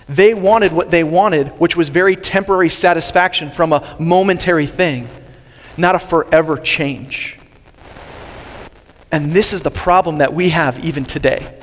They 0.07 0.33
wanted 0.33 0.71
what 0.71 0.89
they 0.89 1.03
wanted, 1.03 1.49
which 1.59 1.75
was 1.75 1.89
very 1.89 2.15
temporary 2.15 2.69
satisfaction 2.69 3.49
from 3.49 3.73
a 3.73 3.97
momentary 3.99 4.65
thing, 4.65 5.09
not 5.75 5.95
a 5.95 5.99
forever 5.99 6.57
change. 6.57 7.37
And 9.11 9.31
this 9.31 9.51
is 9.51 9.63
the 9.63 9.71
problem 9.71 10.19
that 10.19 10.33
we 10.33 10.49
have 10.49 10.83
even 10.85 11.03
today. 11.03 11.53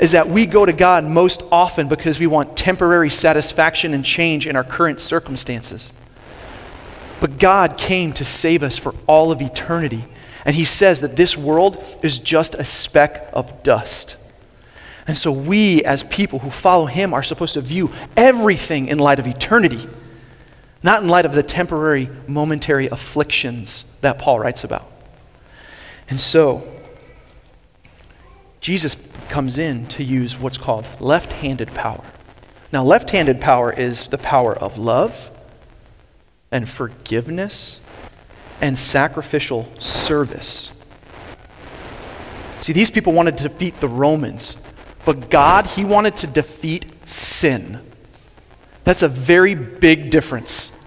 Is 0.00 0.10
that 0.12 0.28
we 0.28 0.46
go 0.46 0.66
to 0.66 0.72
God 0.72 1.04
most 1.04 1.42
often 1.52 1.86
because 1.86 2.18
we 2.18 2.26
want 2.26 2.56
temporary 2.56 3.10
satisfaction 3.10 3.94
and 3.94 4.04
change 4.04 4.48
in 4.48 4.56
our 4.56 4.64
current 4.64 4.98
circumstances. 4.98 5.92
But 7.20 7.38
God 7.38 7.78
came 7.78 8.12
to 8.14 8.24
save 8.24 8.64
us 8.64 8.76
for 8.76 8.96
all 9.06 9.30
of 9.30 9.40
eternity. 9.40 10.04
And 10.44 10.56
he 10.56 10.64
says 10.64 11.00
that 11.00 11.16
this 11.16 11.36
world 11.36 11.82
is 12.02 12.18
just 12.18 12.54
a 12.54 12.64
speck 12.64 13.28
of 13.32 13.62
dust. 13.62 14.16
And 15.06 15.16
so 15.16 15.32
we, 15.32 15.84
as 15.84 16.04
people 16.04 16.40
who 16.40 16.50
follow 16.50 16.86
him, 16.86 17.12
are 17.12 17.22
supposed 17.22 17.54
to 17.54 17.60
view 17.60 17.90
everything 18.16 18.86
in 18.86 18.98
light 18.98 19.18
of 19.18 19.26
eternity, 19.26 19.88
not 20.82 21.02
in 21.02 21.08
light 21.08 21.24
of 21.24 21.34
the 21.34 21.42
temporary, 21.42 22.08
momentary 22.26 22.86
afflictions 22.86 23.84
that 24.00 24.18
Paul 24.18 24.40
writes 24.40 24.64
about. 24.64 24.90
And 26.08 26.20
so, 26.20 26.62
Jesus 28.60 28.94
comes 29.28 29.58
in 29.58 29.86
to 29.88 30.04
use 30.04 30.38
what's 30.38 30.58
called 30.58 30.86
left 31.00 31.32
handed 31.34 31.74
power. 31.74 32.04
Now, 32.72 32.84
left 32.84 33.10
handed 33.10 33.40
power 33.40 33.72
is 33.72 34.08
the 34.08 34.18
power 34.18 34.56
of 34.56 34.78
love 34.78 35.30
and 36.50 36.68
forgiveness 36.68 37.80
and 38.62 38.78
sacrificial 38.78 39.68
service. 39.78 40.70
See, 42.60 42.72
these 42.72 42.92
people 42.92 43.12
wanted 43.12 43.36
to 43.38 43.42
defeat 43.42 43.80
the 43.80 43.88
Romans, 43.88 44.56
but 45.04 45.28
God, 45.28 45.66
He 45.66 45.84
wanted 45.84 46.14
to 46.16 46.28
defeat 46.28 46.86
sin. 47.06 47.80
That's 48.84 49.02
a 49.02 49.08
very 49.08 49.56
big 49.56 50.10
difference. 50.10 50.78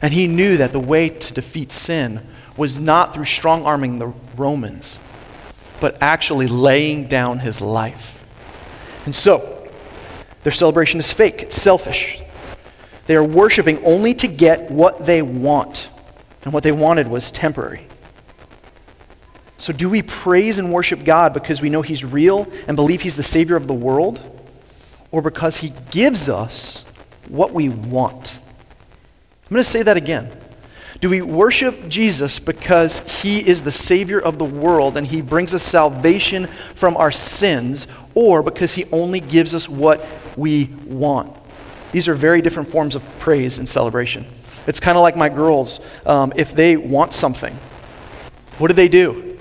And 0.00 0.14
He 0.14 0.26
knew 0.26 0.56
that 0.56 0.72
the 0.72 0.80
way 0.80 1.10
to 1.10 1.34
defeat 1.34 1.70
sin 1.70 2.26
was 2.56 2.80
not 2.80 3.12
through 3.12 3.26
strong 3.26 3.66
arming 3.66 3.98
the 3.98 4.14
Romans, 4.36 4.98
but 5.78 5.98
actually 6.00 6.46
laying 6.46 7.06
down 7.06 7.40
His 7.40 7.60
life. 7.60 8.24
And 9.04 9.14
so, 9.14 9.68
their 10.42 10.52
celebration 10.52 10.98
is 10.98 11.12
fake, 11.12 11.42
it's 11.42 11.54
selfish. 11.54 12.22
They 13.06 13.16
are 13.16 13.24
worshiping 13.24 13.84
only 13.84 14.14
to 14.14 14.26
get 14.26 14.70
what 14.70 15.04
they 15.04 15.20
want. 15.20 15.90
And 16.44 16.52
what 16.52 16.62
they 16.62 16.72
wanted 16.72 17.08
was 17.08 17.30
temporary. 17.30 17.86
So, 19.58 19.72
do 19.72 19.88
we 19.88 20.02
praise 20.02 20.58
and 20.58 20.72
worship 20.72 21.04
God 21.04 21.32
because 21.32 21.62
we 21.62 21.70
know 21.70 21.82
He's 21.82 22.04
real 22.04 22.50
and 22.66 22.76
believe 22.76 23.02
He's 23.02 23.14
the 23.14 23.22
Savior 23.22 23.54
of 23.54 23.68
the 23.68 23.74
world? 23.74 24.20
Or 25.12 25.22
because 25.22 25.58
He 25.58 25.72
gives 25.90 26.28
us 26.28 26.84
what 27.28 27.52
we 27.52 27.68
want? 27.68 28.36
I'm 29.44 29.50
going 29.50 29.62
to 29.62 29.64
say 29.64 29.82
that 29.82 29.96
again. 29.96 30.30
Do 31.00 31.10
we 31.10 31.22
worship 31.22 31.88
Jesus 31.88 32.38
because 32.38 33.22
He 33.22 33.46
is 33.46 33.62
the 33.62 33.70
Savior 33.70 34.20
of 34.20 34.38
the 34.38 34.44
world 34.44 34.96
and 34.96 35.06
He 35.06 35.20
brings 35.20 35.54
us 35.54 35.62
salvation 35.62 36.46
from 36.74 36.96
our 36.96 37.12
sins, 37.12 37.86
or 38.14 38.42
because 38.42 38.74
He 38.74 38.84
only 38.92 39.20
gives 39.20 39.54
us 39.54 39.68
what 39.68 40.04
we 40.36 40.66
want? 40.86 41.36
These 41.92 42.08
are 42.08 42.14
very 42.14 42.42
different 42.42 42.70
forms 42.70 42.94
of 42.94 43.04
praise 43.18 43.58
and 43.58 43.68
celebration. 43.68 44.26
It's 44.66 44.80
kind 44.80 44.96
of 44.96 45.02
like 45.02 45.16
my 45.16 45.28
girls. 45.28 45.80
Um, 46.06 46.32
if 46.36 46.54
they 46.54 46.76
want 46.76 47.14
something, 47.14 47.52
what 48.58 48.68
do 48.68 48.74
they 48.74 48.88
do? 48.88 49.38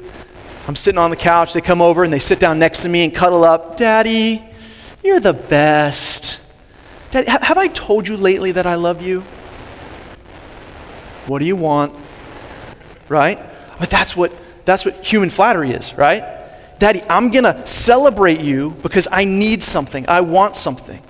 I'm 0.67 0.75
sitting 0.75 0.99
on 0.99 1.09
the 1.09 1.15
couch, 1.15 1.53
they 1.53 1.61
come 1.61 1.81
over 1.81 2.03
and 2.03 2.13
they 2.13 2.19
sit 2.19 2.39
down 2.39 2.59
next 2.59 2.83
to 2.83 2.89
me 2.89 3.03
and 3.03 3.13
cuddle 3.13 3.43
up. 3.43 3.77
Daddy, 3.77 4.43
you're 5.03 5.19
the 5.19 5.33
best. 5.33 6.39
Daddy, 7.11 7.29
have 7.29 7.57
I 7.57 7.67
told 7.67 8.07
you 8.07 8.15
lately 8.15 8.51
that 8.53 8.65
I 8.65 8.75
love 8.75 9.01
you? 9.01 9.21
What 11.27 11.39
do 11.39 11.45
you 11.45 11.55
want? 11.55 11.97
Right? 13.09 13.37
But 13.79 13.89
that's 13.89 14.15
what 14.15 14.31
that's 14.65 14.85
what 14.85 14.95
human 15.05 15.29
flattery 15.29 15.71
is, 15.71 15.95
right? 15.95 16.23
Daddy, 16.79 17.01
I'm 17.09 17.29
going 17.29 17.43
to 17.43 17.65
celebrate 17.67 18.41
you 18.41 18.71
because 18.81 19.07
I 19.11 19.23
need 19.23 19.61
something. 19.61 20.07
I 20.07 20.21
want 20.21 20.55
something. 20.55 21.01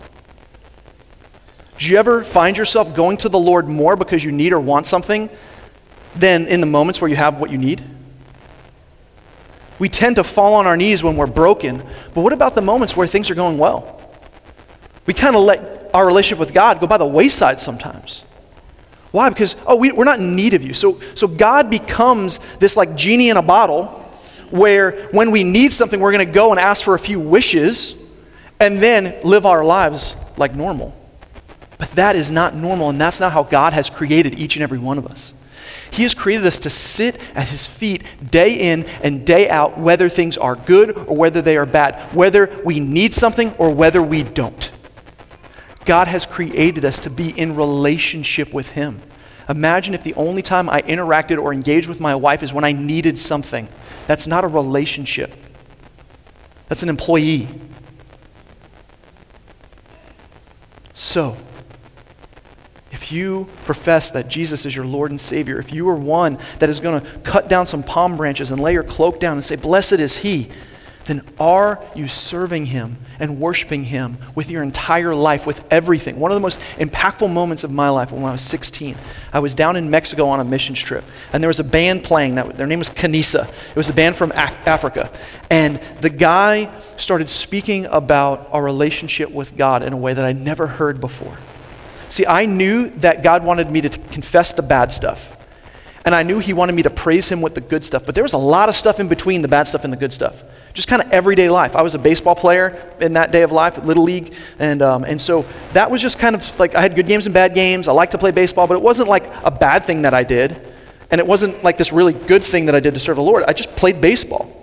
Do 1.81 1.89
you 1.89 1.97
ever 1.97 2.23
find 2.23 2.59
yourself 2.59 2.93
going 2.93 3.17
to 3.17 3.29
the 3.29 3.39
Lord 3.39 3.67
more 3.67 3.95
because 3.95 4.23
you 4.23 4.31
need 4.31 4.53
or 4.53 4.59
want 4.59 4.85
something 4.85 5.31
than 6.15 6.45
in 6.45 6.61
the 6.61 6.67
moments 6.67 7.01
where 7.01 7.09
you 7.09 7.15
have 7.15 7.41
what 7.41 7.50
you 7.50 7.57
need? 7.57 7.83
We 9.79 9.89
tend 9.89 10.17
to 10.17 10.23
fall 10.23 10.53
on 10.53 10.67
our 10.67 10.77
knees 10.77 11.03
when 11.03 11.17
we're 11.17 11.25
broken, 11.25 11.79
but 12.13 12.21
what 12.21 12.33
about 12.33 12.53
the 12.53 12.61
moments 12.61 12.95
where 12.95 13.07
things 13.07 13.31
are 13.31 13.35
going 13.35 13.57
well? 13.57 14.00
We 15.07 15.15
kind 15.15 15.35
of 15.35 15.41
let 15.41 15.89
our 15.91 16.05
relationship 16.05 16.38
with 16.38 16.53
God 16.53 16.79
go 16.79 16.85
by 16.85 17.00
the 17.00 17.07
wayside 17.07 17.59
sometimes. 17.59 18.25
Why? 19.09 19.29
Because, 19.29 19.55
oh, 19.65 19.75
we, 19.75 19.89
are 19.89 20.05
not 20.05 20.19
in 20.19 20.35
need 20.35 20.53
of 20.53 20.61
you. 20.61 20.75
So, 20.75 21.00
so 21.15 21.27
God 21.27 21.71
becomes 21.71 22.38
this 22.57 22.77
like 22.77 22.95
genie 22.95 23.29
in 23.29 23.38
a 23.38 23.41
bottle 23.41 23.88
where 24.51 25.07
when 25.07 25.31
we 25.31 25.43
need 25.43 25.73
something, 25.73 26.00
we're 26.00 26.11
going 26.11 26.27
to 26.27 26.31
go 26.31 26.51
and 26.51 26.59
ask 26.59 26.85
for 26.85 26.93
a 26.93 27.00
few 27.00 27.19
wishes 27.19 28.07
and 28.59 28.77
then 28.77 29.19
live 29.23 29.47
our 29.47 29.63
lives 29.65 30.15
like 30.38 30.53
normal. 30.53 30.95
But 31.81 31.89
that 31.93 32.15
is 32.15 32.29
not 32.29 32.53
normal, 32.53 32.91
and 32.91 33.01
that's 33.01 33.19
not 33.19 33.31
how 33.31 33.41
God 33.41 33.73
has 33.73 33.89
created 33.89 34.38
each 34.38 34.55
and 34.55 34.61
every 34.61 34.77
one 34.77 35.00
of 35.00 35.07
us. 35.07 35.33
He 35.89 36.03
has 36.03 36.13
created 36.13 36.45
us 36.45 36.59
to 36.59 36.69
sit 36.69 37.19
at 37.35 37.50
His 37.50 37.65
feet 37.65 38.03
day 38.29 38.53
in 38.53 38.85
and 39.01 39.25
day 39.25 39.50
out, 39.50 39.79
whether 39.79 40.07
things 40.07 40.38
are 40.38 40.55
good 40.55 40.95
or 40.95 41.17
whether 41.17 41.41
they 41.41 41.57
are 41.57 41.65
bad, 41.65 41.95
whether 42.13 42.55
we 42.63 42.79
need 42.79 43.15
something 43.15 43.51
or 43.55 43.73
whether 43.73 44.00
we 44.00 44.21
don't. 44.21 44.69
God 45.83 46.07
has 46.07 46.27
created 46.27 46.85
us 46.85 47.00
to 47.00 47.09
be 47.09 47.31
in 47.31 47.55
relationship 47.55 48.53
with 48.53 48.69
Him. 48.69 49.01
Imagine 49.50 49.95
if 49.95 50.03
the 50.03 50.13
only 50.13 50.43
time 50.43 50.69
I 50.69 50.83
interacted 50.83 51.41
or 51.41 51.51
engaged 51.51 51.89
with 51.89 52.00
my 52.00 52.13
wife 52.13 52.43
is 52.43 52.53
when 52.53 52.63
I 52.63 52.73
needed 52.73 53.17
something. 53.17 53.67
That's 54.05 54.27
not 54.27 54.43
a 54.43 54.47
relationship, 54.47 55.33
that's 56.69 56.83
an 56.83 56.89
employee. 56.89 57.47
So, 60.93 61.35
if 63.01 63.12
you 63.12 63.48
profess 63.65 64.12
that 64.12 64.27
Jesus 64.27 64.63
is 64.63 64.75
your 64.75 64.86
Lord 64.86 65.10
and 65.10 65.20
Savior, 65.20 65.58
if 65.58 65.74
you 65.74 65.89
are 65.89 65.96
one 65.96 66.38
that 66.60 66.70
is 66.70 66.79
going 66.79 67.01
to 67.01 67.08
cut 67.22 67.50
down 67.50 67.65
some 67.65 67.81
palm 67.81 68.15
branches 68.15 68.51
and 68.51 68.62
lay 68.62 68.74
your 68.74 68.84
cloak 68.84 69.20
down 69.20 69.34
and 69.34 69.43
say, 69.43 69.55
Blessed 69.55 69.93
is 69.93 70.17
He, 70.17 70.50
then 71.05 71.24
are 71.39 71.84
you 71.96 72.08
serving 72.08 72.67
Him 72.67 72.98
and 73.20 73.39
worshiping 73.39 73.86
Him 73.86 74.20
with 74.36 74.51
your 74.51 74.62
entire 74.62 75.15
life, 75.15 75.48
with 75.48 75.65
everything? 75.74 76.20
One 76.20 76.29
of 76.29 76.36
the 76.36 76.41
most 76.41 76.60
impactful 76.77 77.31
moments 77.31 77.63
of 77.63 77.72
my 77.72 77.89
life 77.89 78.12
when 78.12 78.24
I 78.24 78.34
was 78.34 78.43
16, 78.43 78.96
I 79.34 79.39
was 79.39 79.55
down 79.55 79.77
in 79.77 79.89
Mexico 79.89 80.27
on 80.27 80.39
a 80.39 80.43
missions 80.43 80.79
trip, 80.79 81.03
and 81.34 81.41
there 81.41 81.48
was 81.48 81.60
a 81.60 81.63
band 81.63 82.03
playing. 82.03 82.36
That 82.36 82.55
their 82.55 82.67
name 82.67 82.79
was 82.79 82.91
Kanisa. 82.91 83.50
It 83.72 83.75
was 83.75 83.89
a 83.89 83.93
band 83.93 84.15
from 84.15 84.31
Africa, 84.34 85.12
and 85.50 85.77
the 86.01 86.12
guy 86.12 86.70
started 86.98 87.29
speaking 87.29 87.88
about 87.88 88.48
our 88.51 88.63
relationship 88.63 89.31
with 89.31 89.58
God 89.58 89.81
in 89.81 89.91
a 89.91 89.98
way 89.98 90.13
that 90.13 90.24
I'd 90.24 90.39
never 90.39 90.67
heard 90.67 91.01
before. 91.01 91.36
See, 92.11 92.25
I 92.25 92.45
knew 92.45 92.89
that 92.97 93.23
God 93.23 93.45
wanted 93.45 93.71
me 93.71 93.79
to 93.79 93.89
confess 93.89 94.51
the 94.51 94.61
bad 94.61 94.91
stuff. 94.91 95.37
And 96.03 96.13
I 96.13 96.23
knew 96.23 96.39
He 96.39 96.51
wanted 96.51 96.73
me 96.73 96.83
to 96.83 96.89
praise 96.89 97.31
Him 97.31 97.41
with 97.41 97.55
the 97.55 97.61
good 97.61 97.85
stuff. 97.85 98.05
But 98.05 98.15
there 98.15 98.23
was 98.23 98.33
a 98.33 98.37
lot 98.37 98.67
of 98.67 98.75
stuff 98.75 98.99
in 98.99 99.07
between 99.07 99.41
the 99.41 99.47
bad 99.47 99.63
stuff 99.63 99.85
and 99.85 99.93
the 99.93 99.97
good 99.97 100.11
stuff. 100.11 100.43
Just 100.73 100.89
kind 100.89 101.01
of 101.01 101.09
everyday 101.13 101.49
life. 101.49 101.73
I 101.73 101.81
was 101.81 101.95
a 101.95 101.99
baseball 101.99 102.35
player 102.35 102.85
in 102.99 103.13
that 103.13 103.31
day 103.31 103.43
of 103.43 103.53
life, 103.53 103.81
Little 103.85 104.03
League. 104.03 104.33
And, 104.59 104.81
um, 104.81 105.05
and 105.05 105.21
so 105.21 105.45
that 105.71 105.89
was 105.89 106.01
just 106.01 106.19
kind 106.19 106.35
of 106.35 106.59
like 106.59 106.75
I 106.75 106.81
had 106.81 106.95
good 106.95 107.07
games 107.07 107.27
and 107.27 107.33
bad 107.33 107.53
games. 107.53 107.87
I 107.87 107.93
liked 107.93 108.11
to 108.11 108.17
play 108.17 108.31
baseball, 108.31 108.67
but 108.67 108.75
it 108.75 108.81
wasn't 108.81 109.07
like 109.07 109.23
a 109.45 109.51
bad 109.51 109.85
thing 109.85 110.01
that 110.01 110.13
I 110.13 110.23
did. 110.23 110.59
And 111.11 111.21
it 111.21 111.27
wasn't 111.27 111.63
like 111.63 111.77
this 111.77 111.93
really 111.93 112.13
good 112.13 112.43
thing 112.43 112.65
that 112.65 112.75
I 112.75 112.81
did 112.81 112.93
to 112.93 112.99
serve 112.99 113.15
the 113.15 113.23
Lord. 113.23 113.45
I 113.47 113.53
just 113.53 113.73
played 113.77 114.01
baseball. 114.01 114.53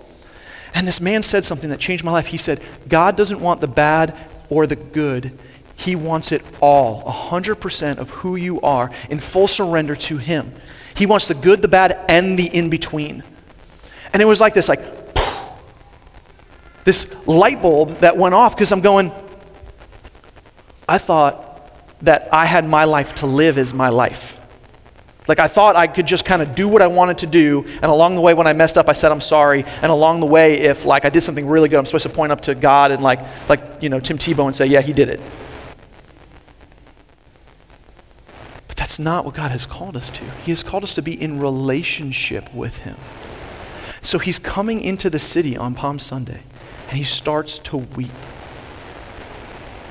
And 0.75 0.87
this 0.87 1.01
man 1.01 1.23
said 1.23 1.47
something 1.47 1.71
that 1.71 1.81
changed 1.81 2.05
my 2.05 2.13
life. 2.13 2.27
He 2.27 2.37
said, 2.37 2.63
God 2.89 3.17
doesn't 3.17 3.41
want 3.41 3.63
the 3.63 3.69
bad 3.69 4.15
or 4.51 4.67
the 4.67 4.77
good. 4.77 5.33
He 5.79 5.95
wants 5.95 6.33
it 6.33 6.43
all, 6.61 7.05
100% 7.05 7.99
of 7.99 8.11
who 8.11 8.35
you 8.35 8.61
are, 8.63 8.91
in 9.09 9.19
full 9.21 9.47
surrender 9.47 9.95
to 9.95 10.19
Him. 10.19 10.53
He 10.97 11.07
wants 11.07 11.29
the 11.29 11.35
good, 11.35 11.63
the 11.63 11.69
bad, 11.69 12.05
and 12.09 12.37
the 12.37 12.47
in 12.47 12.69
between. 12.69 13.23
And 14.13 14.21
it 14.21 14.25
was 14.25 14.41
like 14.41 14.55
this, 14.55 14.69
like, 14.69 14.81
this 16.83 17.25
light 17.29 17.63
bulb 17.63 17.91
that 18.01 18.17
went 18.17 18.35
off 18.35 18.57
because 18.57 18.73
I'm 18.73 18.81
going, 18.81 19.13
I 20.89 20.99
thought 20.99 21.45
that 22.03 22.29
I 22.33 22.45
had 22.45 22.69
my 22.69 22.83
life 22.83 23.15
to 23.17 23.27
live 23.27 23.57
as 23.57 23.73
my 23.73 23.89
life. 23.89 24.35
Like 25.29 25.39
I 25.39 25.47
thought 25.47 25.77
I 25.77 25.87
could 25.87 26.07
just 26.07 26.25
kind 26.25 26.43
of 26.43 26.57
do 26.57 26.67
what 26.67 26.83
I 26.83 26.89
wanted 26.89 27.19
to 27.19 27.27
do, 27.27 27.65
and 27.67 27.85
along 27.85 28.15
the 28.15 28.23
way, 28.23 28.33
when 28.33 28.47
I 28.47 28.55
messed 28.55 28.79
up, 28.79 28.89
I 28.89 28.95
said 28.95 29.13
I'm 29.13 29.21
sorry. 29.21 29.65
And 29.83 29.93
along 29.93 30.21
the 30.21 30.27
way, 30.27 30.59
if 30.59 30.87
like 30.87 31.05
I 31.05 31.11
did 31.11 31.21
something 31.21 31.47
really 31.47 31.69
good, 31.69 31.79
I'm 31.79 31.85
supposed 31.85 32.05
to 32.05 32.13
point 32.13 32.33
up 32.33 32.41
to 32.43 32.55
God 32.55 32.91
and 32.91 33.03
like, 33.03 33.21
like 33.49 33.61
you 33.81 33.91
know, 33.91 34.01
Tim 34.01 34.17
Tebow 34.17 34.47
and 34.47 34.57
say, 34.57 34.65
"Yeah, 34.65 34.81
he 34.81 34.95
did 34.95 35.11
it." 35.11 35.21
That's 38.89 38.99
not 38.99 39.27
what 39.27 39.35
God 39.35 39.51
has 39.51 39.67
called 39.67 39.97
us 39.97 40.09
to. 40.13 40.25
He 40.47 40.51
has 40.51 40.63
called 40.63 40.83
us 40.83 40.95
to 40.95 41.03
be 41.03 41.13
in 41.13 41.39
relationship 41.39 42.55
with 42.55 42.79
Him. 42.79 42.97
So 44.01 44.19
He's 44.19 44.39
coming 44.39 44.81
into 44.81 45.11
the 45.11 45.19
city 45.19 45.59
on 45.59 45.75
Palm 45.75 45.99
Sunday, 45.99 46.41
and 46.89 46.97
He 46.97 47.05
starts 47.05 47.59
to 47.59 47.77
weep. 47.77 48.11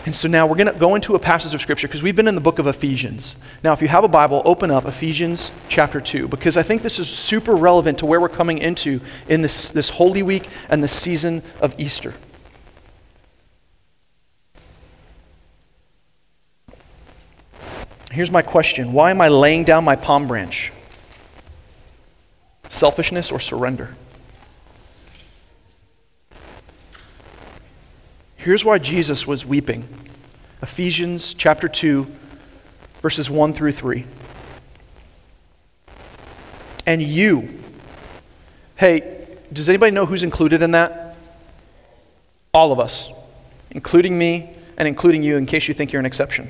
And 0.07 0.15
so 0.15 0.27
now 0.27 0.47
we're 0.47 0.55
going 0.55 0.73
to 0.73 0.79
go 0.79 0.95
into 0.95 1.13
a 1.13 1.19
passage 1.19 1.53
of 1.53 1.61
Scripture 1.61 1.87
because 1.87 2.01
we've 2.01 2.15
been 2.15 2.27
in 2.27 2.33
the 2.33 2.41
book 2.41 2.57
of 2.57 2.65
Ephesians. 2.65 3.35
Now, 3.63 3.71
if 3.71 3.83
you 3.83 3.87
have 3.87 4.03
a 4.03 4.07
Bible, 4.07 4.41
open 4.45 4.71
up 4.71 4.85
Ephesians 4.85 5.51
chapter 5.69 6.01
2 6.01 6.27
because 6.27 6.57
I 6.57 6.63
think 6.63 6.81
this 6.81 6.97
is 6.97 7.07
super 7.07 7.55
relevant 7.55 7.99
to 7.99 8.07
where 8.07 8.19
we're 8.19 8.29
coming 8.29 8.57
into 8.57 8.99
in 9.27 9.43
this, 9.43 9.69
this 9.69 9.89
Holy 9.89 10.23
Week 10.23 10.47
and 10.69 10.83
the 10.83 10.87
season 10.87 11.43
of 11.61 11.79
Easter. 11.79 12.15
Here's 18.17 18.31
my 18.31 18.41
question 18.41 18.93
Why 18.93 19.11
am 19.11 19.21
I 19.21 19.27
laying 19.27 19.63
down 19.63 19.83
my 19.83 19.95
palm 19.95 20.27
branch? 20.27 20.73
Selfishness 22.67 23.31
or 23.31 23.39
surrender? 23.39 23.95
Here's 28.35 28.65
why 28.65 28.79
Jesus 28.79 29.27
was 29.27 29.45
weeping 29.45 29.87
Ephesians 30.63 31.35
chapter 31.35 31.67
2, 31.67 32.07
verses 33.03 33.29
1 33.29 33.53
through 33.53 33.73
3. 33.73 34.03
And 36.87 37.03
you, 37.03 37.47
hey, 38.77 39.27
does 39.53 39.69
anybody 39.69 39.91
know 39.91 40.07
who's 40.07 40.23
included 40.23 40.63
in 40.63 40.71
that? 40.71 41.15
All 42.51 42.71
of 42.71 42.79
us, 42.79 43.11
including 43.69 44.17
me 44.17 44.49
and 44.75 44.87
including 44.87 45.21
you, 45.21 45.37
in 45.37 45.45
case 45.45 45.67
you 45.67 45.75
think 45.75 45.93
you're 45.93 45.99
an 45.99 46.07
exception. 46.07 46.49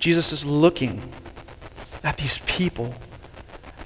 Jesus 0.00 0.32
is 0.32 0.44
looking 0.44 1.00
at 2.02 2.16
these 2.16 2.38
people 2.38 2.94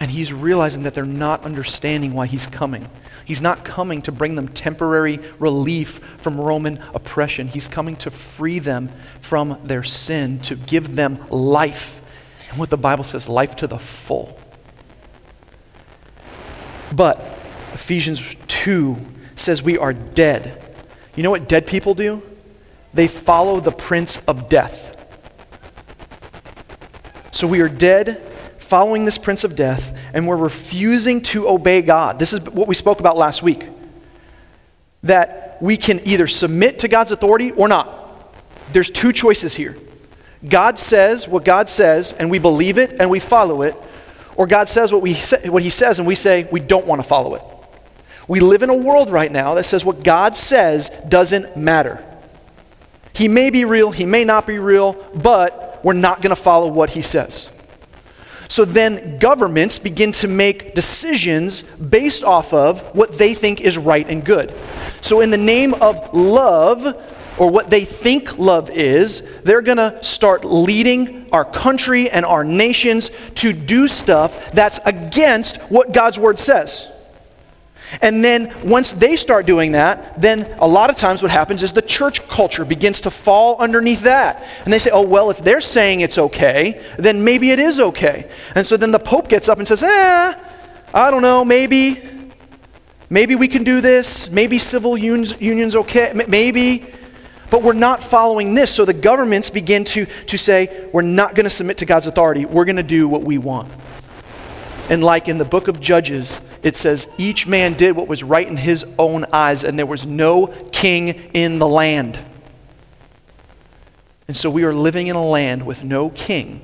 and 0.00 0.11
he's 0.11 0.33
realizing 0.33 0.85
that 0.85 0.94
they're 0.94 1.04
not 1.04 1.42
understanding 1.44 2.14
why 2.14 2.26
he's 2.26 2.47
coming. 2.47 2.88
He's 3.25 3.40
not 3.40 3.64
coming 3.64 4.02
to 4.02 4.12
bring 4.12 4.35
them 4.35 4.49
temporary 4.49 5.18
relief 5.38 5.99
from 6.18 6.40
Roman 6.40 6.78
oppression. 6.94 7.47
He's 7.47 7.68
coming 7.68 7.97
to 7.97 8.11
free 8.11 8.59
them 8.59 8.90
from 9.21 9.59
their 9.64 9.83
sin, 9.83 10.40
to 10.40 10.56
give 10.56 10.94
them 10.94 11.25
life. 11.30 12.02
And 12.50 12.59
what 12.59 12.71
the 12.71 12.76
Bible 12.76 13.04
says, 13.04 13.28
life 13.28 13.56
to 13.56 13.66
the 13.66 13.78
full. 13.78 14.38
But 16.94 17.18
Ephesians 17.73 18.36
2 18.47 18.97
says 19.36 19.62
we 19.62 19.78
are 19.78 19.93
dead. 19.93 20.60
You 21.17 21.23
know 21.23 21.30
what 21.30 21.49
dead 21.49 21.67
people 21.67 21.95
do? 21.95 22.23
They 22.93 23.08
follow 23.08 23.58
the 23.60 23.73
prince 23.73 24.25
of 24.26 24.49
death. 24.49 24.91
So 27.34 27.49
we 27.49 27.60
are 27.62 27.68
dead 27.68 28.18
following 28.58 29.04
this 29.04 29.18
prince 29.18 29.42
of 29.42 29.56
death 29.56 29.99
and 30.14 30.28
we're 30.28 30.36
refusing 30.36 31.20
to 31.23 31.49
obey 31.49 31.82
God. 31.82 32.16
This 32.16 32.32
is 32.32 32.49
what 32.49 32.68
we 32.68 32.76
spoke 32.76 33.00
about 33.00 33.16
last 33.16 33.42
week. 33.42 33.66
That 35.02 35.60
we 35.60 35.76
can 35.76 36.00
either 36.06 36.28
submit 36.28 36.78
to 36.78 36.88
God's 36.88 37.10
authority 37.10 37.50
or 37.50 37.66
not. 37.66 37.92
There's 38.73 38.88
two 38.88 39.12
choices 39.12 39.52
here. 39.52 39.75
God 40.49 40.78
says 40.78 41.26
what 41.26 41.44
God 41.44 41.68
says 41.68 42.12
and 42.12 42.30
we 42.30 42.38
believe 42.38 42.78
it 42.78 43.00
and 43.00 43.10
we 43.10 43.18
follow 43.18 43.62
it, 43.62 43.75
or 44.36 44.47
God 44.47 44.68
says 44.68 44.92
what, 44.92 45.02
we 45.02 45.14
what 45.47 45.64
He 45.64 45.70
says 45.70 45.99
and 45.99 46.06
we 46.06 46.14
say 46.14 46.49
we 46.52 46.60
don't 46.60 46.86
want 46.86 47.02
to 47.02 47.08
follow 47.08 47.34
it. 47.34 47.42
We 48.28 48.38
live 48.38 48.62
in 48.62 48.70
a 48.70 48.76
world 48.76 49.10
right 49.10 49.30
now 49.30 49.54
that 49.54 49.64
says 49.64 49.84
what 49.84 50.04
God 50.04 50.36
says 50.36 50.88
doesn't 51.08 51.56
matter. 51.56 52.00
He 53.12 53.26
may 53.26 53.50
be 53.50 53.64
real, 53.64 53.90
He 53.90 54.06
may 54.06 54.25
not 54.25 54.47
be 54.47 54.60
real, 54.60 54.92
but 55.16 55.64
we're 55.84 55.92
not 55.92 56.20
going 56.20 56.34
to 56.34 56.42
follow 56.42 56.66
what 56.66 56.90
He 56.90 57.02
says. 57.02 57.49
So 58.49 58.64
then 58.64 59.18
governments 59.18 59.78
begin 59.78 60.12
to 60.12 60.28
make 60.28 60.75
decisions 60.75 61.62
based 61.62 62.25
off 62.25 62.52
of 62.52 62.82
what 62.94 63.16
they 63.16 63.34
think 63.34 63.60
is 63.60 63.78
right 63.78 64.08
and 64.08 64.25
good. 64.25 64.52
So, 65.00 65.20
in 65.20 65.30
the 65.30 65.38
name 65.38 65.75
of 65.75 66.14
love, 66.14 66.86
or 67.38 67.50
what 67.50 67.68
they 67.68 67.84
think 67.84 68.38
love 68.38 68.70
is, 68.70 69.23
they're 69.42 69.62
going 69.62 69.78
to 69.78 70.02
start 70.04 70.44
leading 70.44 71.28
our 71.32 71.44
country 71.44 72.08
and 72.08 72.25
our 72.25 72.44
nations 72.44 73.10
to 73.34 73.52
do 73.52 73.88
stuff 73.88 74.52
that's 74.52 74.78
against 74.86 75.60
what 75.62 75.92
God's 75.92 76.18
word 76.18 76.38
says. 76.38 76.94
And 78.02 78.25
then 78.25 78.52
once 78.65 78.93
they 78.93 79.17
start 79.17 79.47
doing 79.47 79.73
that, 79.73 80.21
then 80.21 80.47
a 80.59 80.67
lot 80.67 80.91
of 80.91 80.97
times 80.97 81.23
what 81.23 81.30
happens 81.30 81.63
is 81.63 81.73
the 81.73 81.83
church 81.83 82.26
culture 82.28 82.65
begins 82.65 83.00
to 83.02 83.11
fall 83.11 83.57
underneath 83.59 84.02
that. 84.02 84.47
And 84.65 84.73
they 84.73 84.78
say, 84.78 84.91
oh, 84.93 85.02
well, 85.02 85.30
if 85.30 85.39
they're 85.39 85.61
saying 85.61 86.00
it's 86.00 86.19
okay, 86.19 86.80
then 86.99 87.25
maybe 87.25 87.50
it 87.50 87.59
is 87.59 87.80
okay. 87.80 88.30
And 88.54 88.67
so 88.67 88.76
then 88.76 88.91
the 88.91 88.99
Pope 88.99 89.28
gets 89.28 89.49
up 89.49 89.59
and 89.59 89.67
says, 89.67 89.83
eh, 89.83 90.33
I 90.93 91.11
don't 91.11 91.23
know, 91.23 91.45
maybe. 91.45 92.00
Maybe 93.11 93.37
we 93.37 93.49
can 93.49 93.65
do 93.65 93.80
this. 93.80 94.30
Maybe 94.30 94.59
civil 94.59 94.97
unions, 94.97 95.41
unions 95.41 95.76
okay. 95.76 96.13
Maybe. 96.26 96.87
But 97.50 97.63
we're 97.63 97.75
not 97.75 98.02
following 98.02 98.54
this. 98.54 98.73
So 98.75 98.85
the 98.85 98.93
governments 98.93 99.50
begin 99.50 99.85
to, 99.85 100.07
to 100.07 100.39
say, 100.39 100.89
we're 100.93 101.02
not 101.02 101.35
going 101.35 101.45
to 101.45 101.50
submit 101.50 101.78
to 101.78 101.87
God's 101.87 102.07
authority. 102.07 102.47
We're 102.47 102.65
going 102.65 102.76
to 102.76 102.83
do 102.83 103.07
what 103.07 103.23
we 103.23 103.39
want. 103.39 103.71
And 104.91 105.02
like 105.02 105.28
in 105.28 105.39
the 105.39 105.45
book 105.45 105.69
of 105.69 105.80
Judges, 105.80 106.41
it 106.65 106.77
says, 106.77 107.15
each 107.19 107.47
man 107.47 107.75
did 107.75 107.95
what 107.95 108.09
was 108.09 108.25
right 108.25 108.49
in 108.49 108.57
his 108.57 108.85
own 108.99 109.27
eyes, 109.33 109.63
and 109.63 109.79
there 109.79 109.87
was 109.87 110.07
no 110.07 110.47
king 110.73 111.09
in 111.35 111.59
the 111.59 111.69
land. 111.69 112.19
And 114.27 114.37
so 114.37 114.50
we 114.50 114.65
are 114.65 114.73
living 114.73 115.09
in 115.09 115.15
a 115.15 115.25
land 115.25 115.67
with 115.67 115.85
no 115.85 116.09
king 116.09 116.63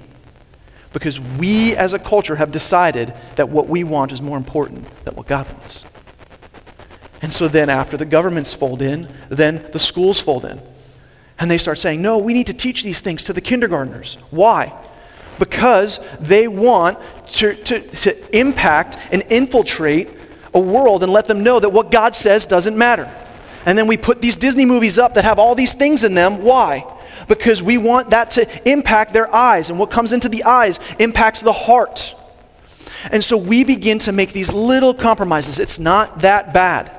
because 0.94 1.20
we 1.20 1.76
as 1.76 1.92
a 1.92 1.98
culture 1.98 2.36
have 2.36 2.50
decided 2.50 3.12
that 3.36 3.50
what 3.50 3.68
we 3.68 3.84
want 3.84 4.10
is 4.10 4.22
more 4.22 4.38
important 4.38 4.88
than 5.04 5.14
what 5.14 5.26
God 5.26 5.46
wants. 5.52 5.84
And 7.22 7.30
so 7.30 7.46
then, 7.48 7.68
after 7.68 7.98
the 7.98 8.06
governments 8.06 8.54
fold 8.54 8.80
in, 8.80 9.06
then 9.28 9.68
the 9.72 9.78
schools 9.78 10.22
fold 10.22 10.46
in. 10.46 10.60
And 11.38 11.50
they 11.50 11.58
start 11.58 11.78
saying, 11.78 12.00
no, 12.00 12.16
we 12.16 12.32
need 12.32 12.46
to 12.46 12.54
teach 12.54 12.82
these 12.82 13.00
things 13.00 13.24
to 13.24 13.34
the 13.34 13.42
kindergartners. 13.42 14.14
Why? 14.30 14.72
Because 15.40 15.98
they 16.20 16.46
want 16.46 16.98
to, 17.26 17.54
to, 17.54 17.80
to 17.80 18.38
impact 18.38 18.98
and 19.10 19.24
infiltrate 19.30 20.08
a 20.54 20.60
world 20.60 21.02
and 21.02 21.10
let 21.12 21.24
them 21.24 21.42
know 21.42 21.58
that 21.58 21.70
what 21.70 21.90
God 21.90 22.14
says 22.14 22.46
doesn't 22.46 22.76
matter. 22.76 23.10
And 23.66 23.76
then 23.76 23.86
we 23.86 23.96
put 23.96 24.20
these 24.20 24.36
Disney 24.36 24.66
movies 24.66 24.98
up 24.98 25.14
that 25.14 25.24
have 25.24 25.38
all 25.38 25.54
these 25.54 25.74
things 25.74 26.04
in 26.04 26.14
them. 26.14 26.44
Why? 26.44 26.84
Because 27.26 27.62
we 27.62 27.78
want 27.78 28.10
that 28.10 28.30
to 28.32 28.70
impact 28.70 29.12
their 29.12 29.34
eyes, 29.34 29.70
and 29.70 29.78
what 29.78 29.90
comes 29.90 30.12
into 30.12 30.28
the 30.28 30.44
eyes 30.44 30.78
impacts 30.98 31.40
the 31.40 31.52
heart. 31.52 32.14
And 33.10 33.24
so 33.24 33.36
we 33.36 33.64
begin 33.64 33.98
to 34.00 34.12
make 34.12 34.32
these 34.32 34.52
little 34.52 34.92
compromises. 34.92 35.58
It's 35.58 35.78
not 35.78 36.20
that 36.20 36.52
bad, 36.52 36.90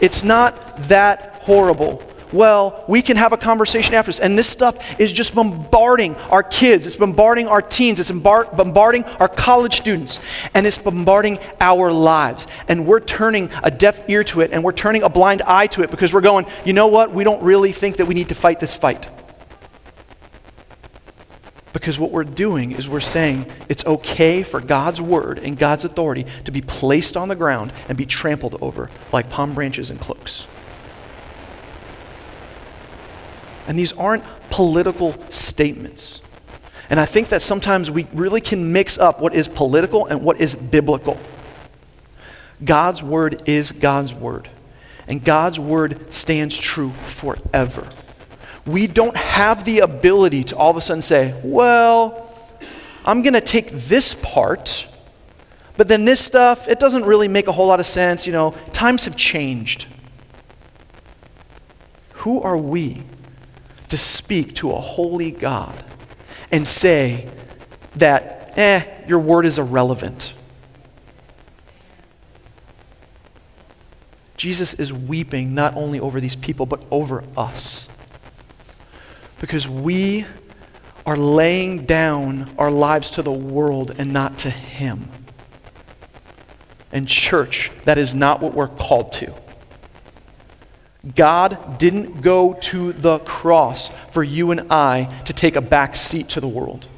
it's 0.00 0.22
not 0.22 0.76
that 0.88 1.40
horrible 1.42 2.02
well, 2.34 2.84
we 2.88 3.00
can 3.00 3.16
have 3.16 3.32
a 3.32 3.36
conversation 3.36 3.94
after 3.94 4.08
this. 4.08 4.18
And 4.18 4.36
this 4.36 4.48
stuff 4.48 5.00
is 5.00 5.12
just 5.12 5.34
bombarding 5.34 6.16
our 6.30 6.42
kids, 6.42 6.86
it's 6.86 6.96
bombarding 6.96 7.46
our 7.46 7.62
teens, 7.62 8.00
it's 8.00 8.10
bombarding 8.10 9.04
our 9.04 9.28
college 9.28 9.76
students, 9.76 10.20
and 10.52 10.66
it's 10.66 10.78
bombarding 10.78 11.38
our 11.60 11.92
lives. 11.92 12.46
And 12.68 12.86
we're 12.86 13.00
turning 13.00 13.50
a 13.62 13.70
deaf 13.70 14.08
ear 14.10 14.24
to 14.24 14.40
it, 14.40 14.52
and 14.52 14.64
we're 14.64 14.72
turning 14.72 15.04
a 15.04 15.08
blind 15.08 15.42
eye 15.42 15.68
to 15.68 15.82
it 15.82 15.90
because 15.90 16.12
we're 16.12 16.20
going, 16.20 16.46
you 16.64 16.72
know 16.72 16.88
what? 16.88 17.12
We 17.12 17.22
don't 17.22 17.42
really 17.42 17.72
think 17.72 17.96
that 17.96 18.06
we 18.06 18.14
need 18.14 18.28
to 18.30 18.34
fight 18.34 18.58
this 18.58 18.74
fight. 18.74 19.08
Because 21.72 21.98
what 21.98 22.10
we're 22.12 22.24
doing 22.24 22.72
is 22.72 22.88
we're 22.88 23.00
saying 23.00 23.46
it's 23.68 23.84
okay 23.84 24.42
for 24.42 24.60
God's 24.60 25.00
word 25.00 25.38
and 25.38 25.58
God's 25.58 25.84
authority 25.84 26.24
to 26.44 26.52
be 26.52 26.60
placed 26.60 27.16
on 27.16 27.28
the 27.28 27.36
ground 27.36 27.72
and 27.88 27.98
be 27.98 28.06
trampled 28.06 28.56
over 28.60 28.90
like 29.12 29.28
palm 29.28 29.54
branches 29.54 29.90
and 29.90 30.00
cloaks. 30.00 30.46
And 33.66 33.78
these 33.78 33.92
aren't 33.94 34.24
political 34.50 35.12
statements. 35.30 36.20
And 36.90 37.00
I 37.00 37.06
think 37.06 37.28
that 37.28 37.42
sometimes 37.42 37.90
we 37.90 38.06
really 38.12 38.40
can 38.40 38.72
mix 38.72 38.98
up 38.98 39.20
what 39.20 39.34
is 39.34 39.48
political 39.48 40.06
and 40.06 40.22
what 40.22 40.40
is 40.40 40.54
biblical. 40.54 41.18
God's 42.64 43.02
word 43.02 43.42
is 43.46 43.72
God's 43.72 44.14
word, 44.14 44.48
and 45.08 45.24
God's 45.24 45.58
word 45.58 46.12
stands 46.12 46.56
true 46.56 46.90
forever 46.90 47.88
we 48.66 48.86
don't 48.86 49.16
have 49.16 49.64
the 49.64 49.80
ability 49.80 50.44
to 50.44 50.56
all 50.56 50.70
of 50.70 50.76
a 50.76 50.80
sudden 50.80 51.02
say, 51.02 51.38
well, 51.44 52.30
I'm 53.04 53.22
going 53.22 53.34
to 53.34 53.40
take 53.40 53.70
this 53.70 54.14
part, 54.14 54.88
but 55.76 55.88
then 55.88 56.04
this 56.04 56.20
stuff, 56.20 56.68
it 56.68 56.80
doesn't 56.80 57.04
really 57.04 57.28
make 57.28 57.46
a 57.46 57.52
whole 57.52 57.66
lot 57.66 57.80
of 57.80 57.86
sense. 57.86 58.26
You 58.26 58.32
know, 58.32 58.52
times 58.72 59.04
have 59.04 59.16
changed. 59.16 59.86
Who 62.14 62.40
are 62.40 62.56
we 62.56 63.02
to 63.94 63.98
speak 63.98 64.56
to 64.56 64.72
a 64.72 64.80
holy 64.80 65.30
God 65.30 65.84
and 66.50 66.66
say 66.66 67.30
that, 67.94 68.52
eh, 68.58 68.82
your 69.06 69.20
word 69.20 69.46
is 69.46 69.56
irrelevant? 69.56 70.34
Jesus 74.36 74.74
is 74.74 74.92
weeping 74.92 75.54
not 75.54 75.76
only 75.76 76.00
over 76.00 76.18
these 76.18 76.34
people, 76.34 76.66
but 76.66 76.82
over 76.90 77.22
us 77.36 77.88
because 79.40 79.68
we 79.68 80.26
are 81.06 81.16
laying 81.16 81.84
down 81.84 82.52
our 82.58 82.72
lives 82.72 83.12
to 83.12 83.22
the 83.22 83.30
world 83.30 83.94
and 83.96 84.12
not 84.12 84.38
to 84.38 84.50
Him. 84.50 85.08
And, 86.90 87.06
church, 87.06 87.70
that 87.84 87.96
is 87.96 88.12
not 88.12 88.40
what 88.40 88.54
we're 88.54 88.66
called 88.66 89.12
to. 89.12 89.43
God 91.14 91.78
didn't 91.78 92.22
go 92.22 92.54
to 92.54 92.92
the 92.92 93.18
cross 93.20 93.88
for 94.10 94.22
you 94.22 94.50
and 94.50 94.72
I 94.72 95.04
to 95.26 95.32
take 95.32 95.56
a 95.56 95.60
back 95.60 95.96
seat 95.96 96.30
to 96.30 96.40
the 96.40 96.48
world. 96.48 96.88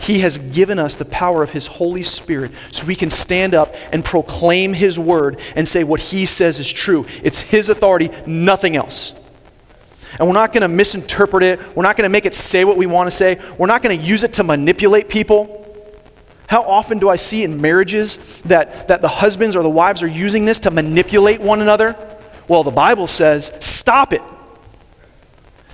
He 0.00 0.20
has 0.20 0.38
given 0.38 0.78
us 0.78 0.94
the 0.94 1.04
power 1.04 1.42
of 1.42 1.50
His 1.50 1.66
Holy 1.66 2.02
Spirit 2.02 2.52
so 2.70 2.86
we 2.86 2.94
can 2.94 3.10
stand 3.10 3.54
up 3.54 3.74
and 3.92 4.04
proclaim 4.04 4.72
His 4.72 4.98
word 4.98 5.40
and 5.56 5.66
say 5.66 5.84
what 5.84 6.00
He 6.00 6.26
says 6.26 6.60
is 6.60 6.70
true. 6.70 7.06
It's 7.24 7.40
His 7.40 7.68
authority, 7.68 8.10
nothing 8.26 8.76
else. 8.76 9.22
And 10.18 10.28
we're 10.28 10.34
not 10.34 10.52
going 10.52 10.62
to 10.62 10.68
misinterpret 10.68 11.42
it. 11.42 11.76
We're 11.76 11.82
not 11.82 11.96
going 11.96 12.08
to 12.08 12.12
make 12.12 12.24
it 12.24 12.34
say 12.34 12.64
what 12.64 12.76
we 12.76 12.86
want 12.86 13.08
to 13.08 13.10
say. 13.10 13.40
We're 13.58 13.66
not 13.66 13.82
going 13.82 13.98
to 13.98 14.04
use 14.04 14.22
it 14.22 14.34
to 14.34 14.44
manipulate 14.44 15.08
people. 15.08 15.64
How 16.46 16.62
often 16.62 16.98
do 16.98 17.08
I 17.08 17.16
see 17.16 17.42
in 17.42 17.60
marriages 17.60 18.40
that, 18.42 18.88
that 18.88 19.02
the 19.02 19.08
husbands 19.08 19.56
or 19.56 19.62
the 19.62 19.68
wives 19.68 20.02
are 20.02 20.08
using 20.08 20.44
this 20.44 20.60
to 20.60 20.70
manipulate 20.70 21.40
one 21.40 21.60
another? 21.60 21.96
Well, 22.48 22.62
the 22.62 22.70
Bible 22.70 23.06
says, 23.06 23.52
stop 23.60 24.12
it. 24.12 24.22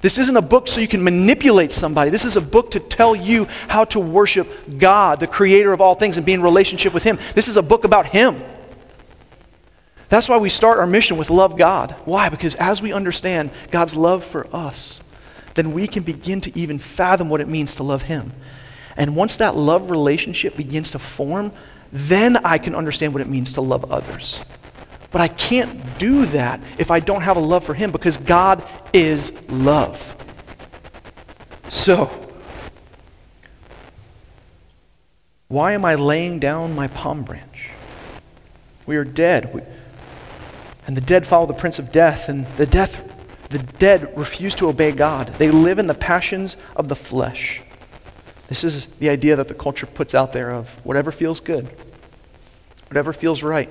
This 0.01 0.19
isn't 0.19 0.37
a 0.37 0.43
book 0.43 0.67
so 0.67 0.81
you 0.81 0.89
can 0.89 1.05
manipulate 1.05 1.71
somebody. 1.71 2.11
This 2.11 2.25
is 2.25 2.37
a 2.37 2.41
book 2.41 2.73
to 2.73 2.81
tell 2.81 3.15
you 3.15 3.47
how 3.69 3.85
to 3.87 4.01
worship 4.01 4.49
God, 4.79 5.21
the 5.21 5.29
creator 5.29 5.73
of 5.73 5.81
all 5.81 5.95
things, 5.95 6.17
and 6.17 6.27
be 6.27 6.33
in 6.33 6.43
relationship 6.43 6.93
with 6.93 7.05
Him. 7.05 7.19
This 7.35 7.47
is 7.47 7.57
a 7.57 7.63
book 7.63 7.85
about 7.85 8.07
Him. 8.07 8.43
That's 10.09 10.29
why 10.29 10.39
we 10.39 10.49
start 10.49 10.79
our 10.79 10.87
mission 10.87 11.17
with 11.17 11.31
love 11.31 11.57
God. 11.57 11.93
Why? 12.05 12.29
Because 12.29 12.57
as 12.57 12.83
we 12.83 12.93
understand 12.93 13.51
God's 13.71 13.95
love 13.95 14.25
for 14.25 14.47
us, 14.55 15.01
then 15.55 15.73
we 15.73 15.87
can 15.87 16.03
begin 16.03 16.41
to 16.43 16.59
even 16.59 16.79
fathom 16.79 17.29
what 17.29 17.41
it 17.41 17.49
means 17.49 17.77
to 17.77 17.85
love 17.85 18.03
Him. 18.03 18.33
And 18.97 19.15
once 19.15 19.37
that 19.37 19.55
love 19.55 19.89
relationship 19.89 20.57
begins 20.57 20.91
to 20.91 20.99
form, 20.99 21.53
then 21.93 22.39
I 22.39 22.59
can 22.59 22.75
understand 22.75 23.13
what 23.13 23.23
it 23.23 23.29
means 23.29 23.53
to 23.53 23.61
love 23.61 23.91
others. 23.91 24.41
But 25.13 25.21
I 25.21 25.29
can't 25.29 25.99
do 25.99 26.27
that 26.27 26.61
if 26.79 26.91
I 26.91 26.99
don't 27.01 27.21
have 27.21 27.37
a 27.37 27.41
love 27.41 27.65
for 27.65 27.75
Him 27.75 27.93
because 27.93 28.17
God 28.17 28.65
is 28.93 29.33
love. 29.51 30.17
So, 31.69 32.11
why 35.49 35.73
am 35.73 35.85
I 35.85 35.95
laying 35.95 36.39
down 36.39 36.75
my 36.75 36.89
palm 36.89 37.23
branch? 37.23 37.71
We 38.87 38.97
are 38.97 39.05
dead. 39.05 39.55
We, 39.55 39.61
and 40.87 40.97
the 40.97 41.03
dead 41.03 41.27
follow 41.27 41.47
the 41.47 41.55
prince 41.55 41.79
of 41.79 41.93
death, 41.93 42.29
and 42.29 42.47
the 42.57 42.67
death 42.67 43.09
the 43.53 43.59
dead 43.59 44.17
refuse 44.17 44.55
to 44.57 44.69
obey 44.69 44.93
God. 44.93 45.29
They 45.39 45.51
live 45.51 45.79
in 45.79 45.87
the 45.87 45.95
passions 45.95 46.57
of 46.75 46.89
the 46.89 46.97
flesh. 46.97 47.61
This 48.49 48.65
is 48.65 48.87
the 48.87 49.11
idea 49.11 49.37
that 49.37 49.49
the 49.49 49.55
culture 49.55 49.87
puts 49.87 50.15
out 50.15 50.33
there 50.33 50.51
of 50.51 50.71
whatever 50.85 51.13
feels 51.13 51.39
good, 51.39 51.69
whatever 52.89 53.13
feels 53.13 53.43
right. 53.43 53.69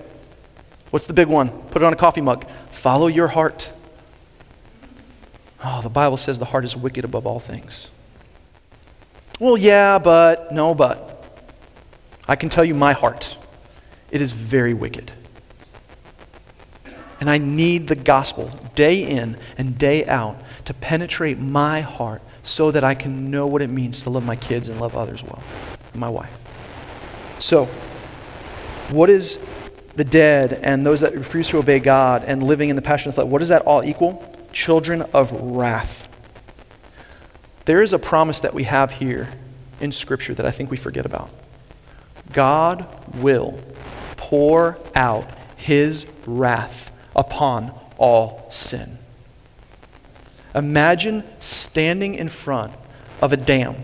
What's 0.92 1.08
the 1.08 1.14
big 1.14 1.28
one? 1.28 1.50
Put 1.50 1.82
it 1.82 1.86
on 1.86 1.94
a 1.94 1.98
coffee 1.98 2.22
mug. 2.22 2.48
Follow 2.70 3.08
your 3.08 3.30
heart. 3.30 3.72
Oh, 5.64 5.82
the 5.82 5.90
Bible 5.90 6.18
says 6.18 6.38
the 6.38 6.46
heart 6.46 6.66
is 6.66 6.76
wicked 6.76 7.06
above 7.06 7.26
all 7.26 7.40
things. 7.40 7.90
Well, 9.40 9.58
yeah, 9.58 10.00
but, 10.00 10.52
no, 10.52 10.76
but. 10.76 11.08
I 12.28 12.36
can 12.36 12.50
tell 12.50 12.66
you 12.66 12.76
my 12.76 12.94
heart. 12.94 13.38
It 14.12 14.22
is 14.22 14.34
very 14.34 14.74
wicked. 14.74 15.12
And 17.20 17.30
I 17.30 17.38
need 17.38 17.88
the 17.88 17.96
gospel 17.96 18.52
day 18.76 19.04
in 19.04 19.38
and 19.58 19.78
day 19.78 20.06
out 20.06 20.42
to 20.66 20.74
penetrate 20.74 21.40
my 21.40 21.82
heart 21.82 22.22
so 22.44 22.72
that 22.72 22.84
I 22.84 22.96
can 22.96 23.32
know 23.32 23.48
what 23.48 23.62
it 23.62 23.70
means 23.70 24.04
to 24.04 24.10
love 24.10 24.26
my 24.26 24.36
kids 24.36 24.68
and 24.68 24.82
love 24.82 24.96
others 24.96 25.24
well, 25.24 25.42
my 25.94 26.10
wife. 26.10 26.36
So, 27.40 27.66
what 28.90 29.10
is 29.10 29.38
the 29.96 30.04
dead 30.04 30.54
and 30.54 30.86
those 30.86 31.02
that 31.02 31.14
refuse 31.14 31.50
to 31.50 31.58
obey 31.58 31.80
God 31.80 32.24
and 32.26 32.42
living 32.44 32.70
in 32.70 32.76
the 32.76 32.82
passion 32.82 33.10
of 33.10 33.16
flesh, 33.16 33.28
what 33.28 33.40
does 33.40 33.50
that 33.50 33.62
all 33.64 33.84
equal? 33.84 34.28
Children 34.52 35.04
of 35.14 35.32
wrath. 35.32 36.08
There 37.66 37.82
is 37.82 37.94
a 37.94 38.00
promise 38.00 38.40
that 38.42 38.54
we 38.54 38.64
have 38.64 38.94
here 38.94 39.30
in 39.80 39.92
Scripture 39.92 40.34
that 40.34 40.46
I 40.46 40.52
think 40.52 40.72
we 40.72 40.78
forget 40.78 41.06
about. 41.06 41.30
God 42.34 42.88
will 43.16 43.60
pour 44.18 44.78
out 44.96 45.30
his 45.58 46.06
wrath 46.26 46.92
upon 47.16 47.74
all 47.98 48.48
sin. 48.50 48.98
Imagine 50.56 51.24
standing 51.40 52.16
in 52.16 52.30
front 52.30 52.74
of 53.22 53.32
a 53.32 53.38
dam 53.38 53.76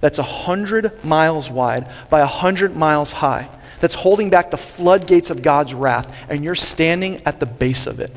that's 0.00 0.18
100 0.18 1.04
miles 1.04 1.50
wide 1.50 1.88
by 2.10 2.20
100 2.20 2.76
miles 2.76 3.12
high, 3.12 3.48
that's 3.84 3.92
holding 3.92 4.30
back 4.30 4.50
the 4.50 4.56
floodgates 4.56 5.28
of 5.28 5.42
God's 5.42 5.74
wrath, 5.74 6.26
and 6.30 6.42
you're 6.42 6.54
standing 6.54 7.20
at 7.26 7.38
the 7.38 7.44
base 7.44 7.86
of 7.86 8.00
it. 8.00 8.10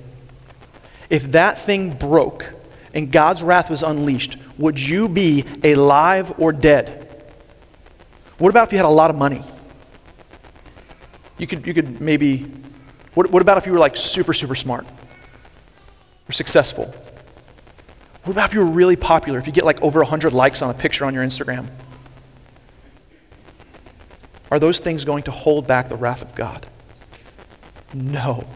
If 1.09 1.33
that 1.33 1.57
thing 1.57 1.91
broke 1.91 2.53
and 2.93 3.11
God's 3.11 3.43
wrath 3.43 3.69
was 3.69 3.83
unleashed, 3.83 4.37
would 4.57 4.79
you 4.79 5.09
be 5.09 5.43
alive 5.65 6.39
or 6.39 6.53
dead? 6.53 7.21
What 8.37 8.47
about 8.47 8.67
if 8.67 8.71
you 8.71 8.77
had 8.77 8.85
a 8.85 8.87
lot 8.87 9.09
of 9.09 9.17
money? 9.17 9.43
You 11.37 11.47
could, 11.47 11.67
you 11.67 11.73
could 11.73 11.99
maybe 11.99 12.49
what, 13.13 13.29
what 13.29 13.41
about 13.41 13.57
if 13.57 13.65
you 13.65 13.73
were 13.73 13.77
like 13.77 13.97
super, 13.97 14.33
super 14.33 14.55
smart 14.55 14.87
or 16.29 16.31
successful? 16.31 16.85
What 18.23 18.31
about 18.31 18.47
if 18.47 18.53
you 18.53 18.61
were 18.61 18.71
really 18.71 18.95
popular, 18.95 19.37
if 19.37 19.47
you 19.47 19.51
get 19.51 19.65
like 19.65 19.81
over 19.81 19.99
100 19.99 20.31
likes 20.31 20.61
on 20.61 20.69
a 20.69 20.73
picture 20.73 21.03
on 21.03 21.13
your 21.13 21.25
Instagram? 21.25 21.67
Are 24.49 24.59
those 24.59 24.79
things 24.79 25.03
going 25.03 25.23
to 25.23 25.31
hold 25.31 25.67
back 25.67 25.89
the 25.89 25.95
wrath 25.95 26.21
of 26.21 26.35
God? 26.35 26.65
No. 27.93 28.47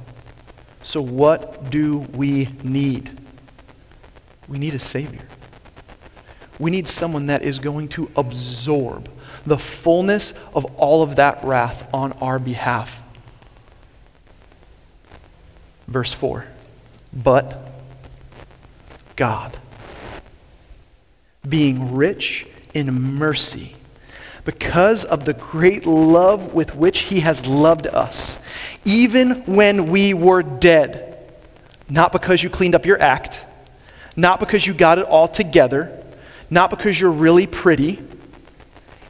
So, 0.83 1.01
what 1.01 1.69
do 1.69 1.99
we 1.99 2.49
need? 2.63 3.09
We 4.47 4.57
need 4.57 4.73
a 4.73 4.79
Savior. 4.79 5.27
We 6.59 6.71
need 6.71 6.87
someone 6.87 7.27
that 7.27 7.41
is 7.41 7.59
going 7.59 7.87
to 7.89 8.11
absorb 8.15 9.09
the 9.45 9.57
fullness 9.57 10.31
of 10.53 10.65
all 10.77 11.03
of 11.03 11.15
that 11.15 11.43
wrath 11.43 11.91
on 11.93 12.13
our 12.13 12.39
behalf. 12.39 13.03
Verse 15.87 16.13
4 16.13 16.45
But 17.13 17.57
God, 19.15 19.57
being 21.47 21.95
rich 21.95 22.47
in 22.73 22.91
mercy, 22.91 23.75
because 24.43 25.05
of 25.05 25.25
the 25.25 25.33
great 25.33 25.85
love 25.85 26.53
with 26.53 26.75
which 26.75 26.99
He 26.99 27.19
has 27.19 27.45
loved 27.45 27.87
us, 27.87 28.43
even 28.85 29.41
when 29.45 29.89
we 29.89 30.13
were 30.13 30.41
dead, 30.41 31.17
not 31.89 32.11
because 32.11 32.41
you 32.41 32.49
cleaned 32.49 32.75
up 32.75 32.85
your 32.85 32.99
act, 33.01 33.45
not 34.15 34.39
because 34.39 34.65
you 34.65 34.73
got 34.73 34.97
it 34.97 35.05
all 35.05 35.27
together, 35.27 36.03
not 36.49 36.69
because 36.69 36.99
you're 36.99 37.11
really 37.11 37.47
pretty, 37.47 37.99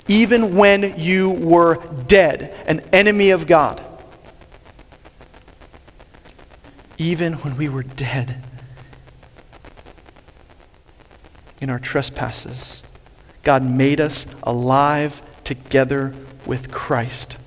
even 0.07 0.55
when 0.55 0.99
you 0.99 1.29
were 1.29 1.77
dead, 2.07 2.53
an 2.67 2.81
enemy 2.91 3.29
of 3.29 3.47
God. 3.47 3.81
Even 6.97 7.33
when 7.33 7.57
we 7.57 7.69
were 7.69 7.83
dead 7.83 8.43
in 11.59 11.69
our 11.69 11.79
trespasses, 11.79 12.83
God 13.43 13.63
made 13.63 13.99
us 13.99 14.33
alive 14.43 15.21
together 15.43 16.13
with 16.45 16.71
Christ. 16.71 17.37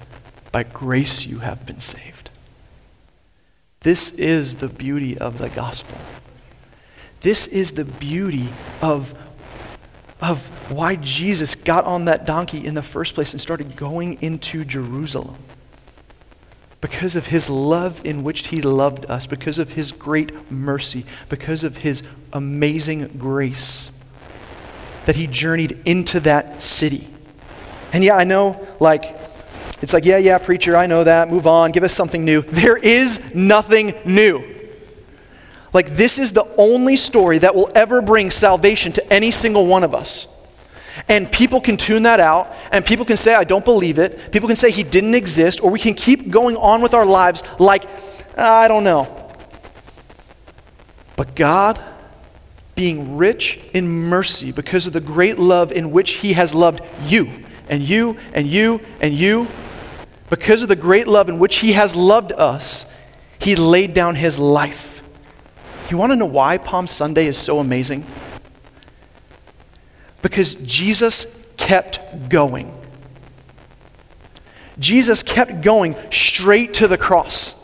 By 0.52 0.62
grace 0.62 1.26
you 1.26 1.40
have 1.40 1.66
been 1.66 1.80
saved. 1.80 2.30
This 3.80 4.18
is 4.18 4.56
the 4.56 4.68
beauty 4.68 5.18
of 5.18 5.38
the 5.38 5.50
gospel. 5.50 5.98
This 7.20 7.46
is 7.46 7.72
the 7.72 7.84
beauty 7.84 8.48
of, 8.82 9.14
of 10.20 10.46
why 10.70 10.96
Jesus 10.96 11.54
got 11.54 11.84
on 11.84 12.06
that 12.06 12.26
donkey 12.26 12.66
in 12.66 12.74
the 12.74 12.82
first 12.82 13.14
place 13.14 13.32
and 13.32 13.40
started 13.40 13.76
going 13.76 14.20
into 14.22 14.64
Jerusalem. 14.64 15.36
Because 16.80 17.16
of 17.16 17.28
his 17.28 17.48
love 17.48 18.04
in 18.04 18.22
which 18.22 18.48
he 18.48 18.60
loved 18.60 19.06
us, 19.06 19.26
because 19.26 19.58
of 19.58 19.72
his 19.72 19.90
great 19.90 20.50
mercy, 20.50 21.04
because 21.28 21.64
of 21.64 21.78
his 21.78 22.02
amazing 22.32 23.08
grace, 23.18 23.90
that 25.06 25.16
he 25.16 25.26
journeyed 25.26 25.80
into 25.84 26.20
that 26.20 26.62
city. 26.62 27.08
And 27.92 28.02
yeah, 28.02 28.16
I 28.16 28.24
know, 28.24 28.66
like, 28.80 29.04
it's 29.82 29.92
like, 29.92 30.04
yeah, 30.04 30.16
yeah, 30.16 30.38
preacher, 30.38 30.76
I 30.76 30.86
know 30.86 31.04
that. 31.04 31.28
Move 31.28 31.46
on, 31.46 31.70
give 31.70 31.84
us 31.84 31.92
something 31.92 32.24
new. 32.24 32.42
There 32.42 32.76
is 32.76 33.34
nothing 33.34 33.94
new. 34.04 34.42
Like, 35.72 35.90
this 35.90 36.18
is 36.18 36.32
the 36.32 36.44
only 36.56 36.96
story 36.96 37.38
that 37.38 37.54
will 37.54 37.70
ever 37.74 38.00
bring 38.00 38.30
salvation 38.30 38.92
to 38.92 39.12
any 39.12 39.30
single 39.30 39.66
one 39.66 39.84
of 39.84 39.94
us. 39.94 40.28
And 41.08 41.30
people 41.30 41.60
can 41.60 41.76
tune 41.76 42.04
that 42.04 42.20
out, 42.20 42.54
and 42.70 42.84
people 42.84 43.04
can 43.04 43.16
say, 43.16 43.34
I 43.34 43.44
don't 43.44 43.64
believe 43.64 43.98
it. 43.98 44.32
People 44.32 44.48
can 44.48 44.56
say 44.56 44.70
he 44.70 44.84
didn't 44.84 45.14
exist, 45.14 45.62
or 45.62 45.70
we 45.70 45.80
can 45.80 45.94
keep 45.94 46.30
going 46.30 46.56
on 46.56 46.80
with 46.80 46.94
our 46.94 47.04
lives 47.04 47.42
like, 47.58 47.84
I 48.38 48.68
don't 48.68 48.84
know. 48.84 49.08
But 51.16 51.36
God, 51.36 51.80
being 52.74 53.16
rich 53.16 53.60
in 53.72 53.88
mercy 53.88 54.52
because 54.52 54.86
of 54.86 54.92
the 54.92 55.00
great 55.00 55.38
love 55.38 55.72
in 55.72 55.90
which 55.90 56.12
he 56.14 56.32
has 56.32 56.54
loved 56.54 56.80
you, 57.04 57.30
and 57.68 57.82
you, 57.82 58.16
and 58.32 58.46
you, 58.46 58.80
and 59.00 59.14
you, 59.14 59.48
because 60.30 60.62
of 60.62 60.68
the 60.68 60.76
great 60.76 61.06
love 61.06 61.28
in 61.28 61.38
which 61.38 61.56
he 61.56 61.72
has 61.72 61.94
loved 61.94 62.32
us, 62.32 62.92
he 63.38 63.56
laid 63.56 63.94
down 63.94 64.14
his 64.14 64.38
life 64.38 64.94
you 65.94 65.98
want 65.98 66.10
to 66.10 66.16
know 66.16 66.26
why 66.26 66.58
Palm 66.58 66.88
Sunday 66.88 67.26
is 67.26 67.38
so 67.38 67.60
amazing? 67.60 68.04
Because 70.22 70.56
Jesus 70.56 71.48
kept 71.56 72.28
going. 72.28 72.76
Jesus 74.76 75.22
kept 75.22 75.60
going 75.60 75.94
straight 76.10 76.74
to 76.74 76.88
the 76.88 76.98
cross. 76.98 77.63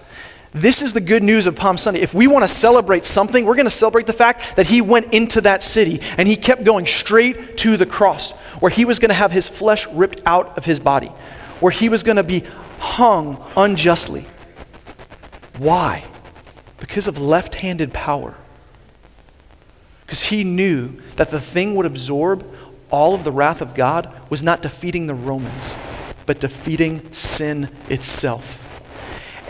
This 0.53 0.83
is 0.83 0.93
the 0.93 1.01
good 1.01 1.23
news 1.23 1.47
of 1.47 1.57
Palm 1.57 1.79
Sunday. 1.79 2.01
If 2.01 2.13
we 2.13 2.27
want 2.27 2.45
to 2.45 2.49
celebrate 2.49 3.05
something, 3.05 3.45
we're 3.45 3.55
going 3.55 3.67
to 3.67 3.71
celebrate 3.71 4.07
the 4.07 4.13
fact 4.13 4.57
that 4.57 4.67
he 4.67 4.81
went 4.81 5.15
into 5.15 5.41
that 5.43 5.63
city 5.63 6.01
and 6.19 6.27
he 6.27 6.37
kept 6.37 6.65
going 6.65 6.87
straight 6.87 7.57
to 7.59 7.77
the 7.77 7.87
cross, 7.87 8.33
where 8.61 8.71
he 8.71 8.85
was 8.85 8.99
going 8.99 9.11
to 9.11 9.15
have 9.15 9.31
his 9.31 9.47
flesh 9.47 9.87
ripped 9.89 10.23
out 10.27 10.59
of 10.59 10.65
his 10.65 10.81
body, 10.81 11.09
where 11.61 11.71
he 11.71 11.89
was 11.89 12.03
going 12.03 12.17
to 12.17 12.25
be 12.25 12.43
hung 12.79 13.45
unjustly. 13.57 14.27
Why? 15.57 16.05
because 16.81 17.07
of 17.07 17.21
left 17.21 17.57
handed 17.57 17.93
power. 17.93 18.35
Because 20.05 20.25
he 20.25 20.43
knew 20.43 21.01
that 21.15 21.31
the 21.31 21.39
thing 21.39 21.77
would 21.77 21.87
absorb 21.87 22.45
all 22.91 23.15
of 23.15 23.23
the 23.23 23.31
wrath 23.31 23.61
of 23.61 23.75
God 23.75 24.13
was 24.29 24.43
not 24.43 24.61
defeating 24.63 25.07
the 25.07 25.15
Romans, 25.15 25.73
but 26.27 26.41
defeating 26.41 27.13
sin 27.13 27.69
itself. 27.89 28.67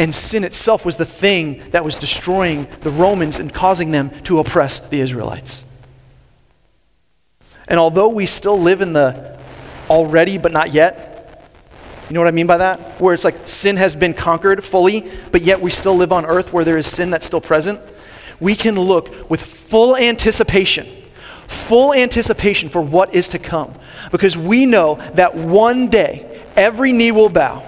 And 0.01 0.15
sin 0.15 0.45
itself 0.45 0.87
was 0.87 0.97
the 0.97 1.05
thing 1.05 1.63
that 1.73 1.85
was 1.85 1.99
destroying 1.99 2.67
the 2.81 2.89
Romans 2.89 3.39
and 3.39 3.53
causing 3.53 3.91
them 3.91 4.09
to 4.23 4.39
oppress 4.39 4.81
the 4.89 4.99
Israelites. 4.99 5.71
And 7.69 7.79
although 7.79 8.09
we 8.09 8.25
still 8.25 8.59
live 8.59 8.81
in 8.81 8.95
the 8.95 9.39
already 9.91 10.39
but 10.39 10.53
not 10.53 10.73
yet, 10.73 11.53
you 12.09 12.15
know 12.15 12.21
what 12.21 12.29
I 12.29 12.31
mean 12.31 12.47
by 12.47 12.57
that? 12.57 12.81
Where 12.99 13.13
it's 13.13 13.27
like 13.27 13.47
sin 13.47 13.77
has 13.77 13.95
been 13.95 14.15
conquered 14.15 14.65
fully, 14.65 15.07
but 15.33 15.43
yet 15.43 15.61
we 15.61 15.69
still 15.69 15.97
live 15.99 16.13
on 16.13 16.25
earth 16.25 16.51
where 16.51 16.65
there 16.65 16.79
is 16.79 16.87
sin 16.87 17.11
that's 17.11 17.27
still 17.27 17.43
present. 17.43 17.79
We 18.41 18.55
can 18.55 18.77
look 18.81 19.29
with 19.29 19.43
full 19.43 19.99
anticipation, 19.99 20.87
full 21.47 21.93
anticipation 21.93 22.71
for 22.71 22.81
what 22.81 23.15
is 23.15 23.29
to 23.29 23.39
come. 23.39 23.75
Because 24.11 24.39
we 24.39 24.65
know 24.65 24.95
that 25.13 25.35
one 25.35 25.89
day 25.89 26.43
every 26.57 26.91
knee 26.91 27.13
will 27.13 27.29
bow 27.29 27.67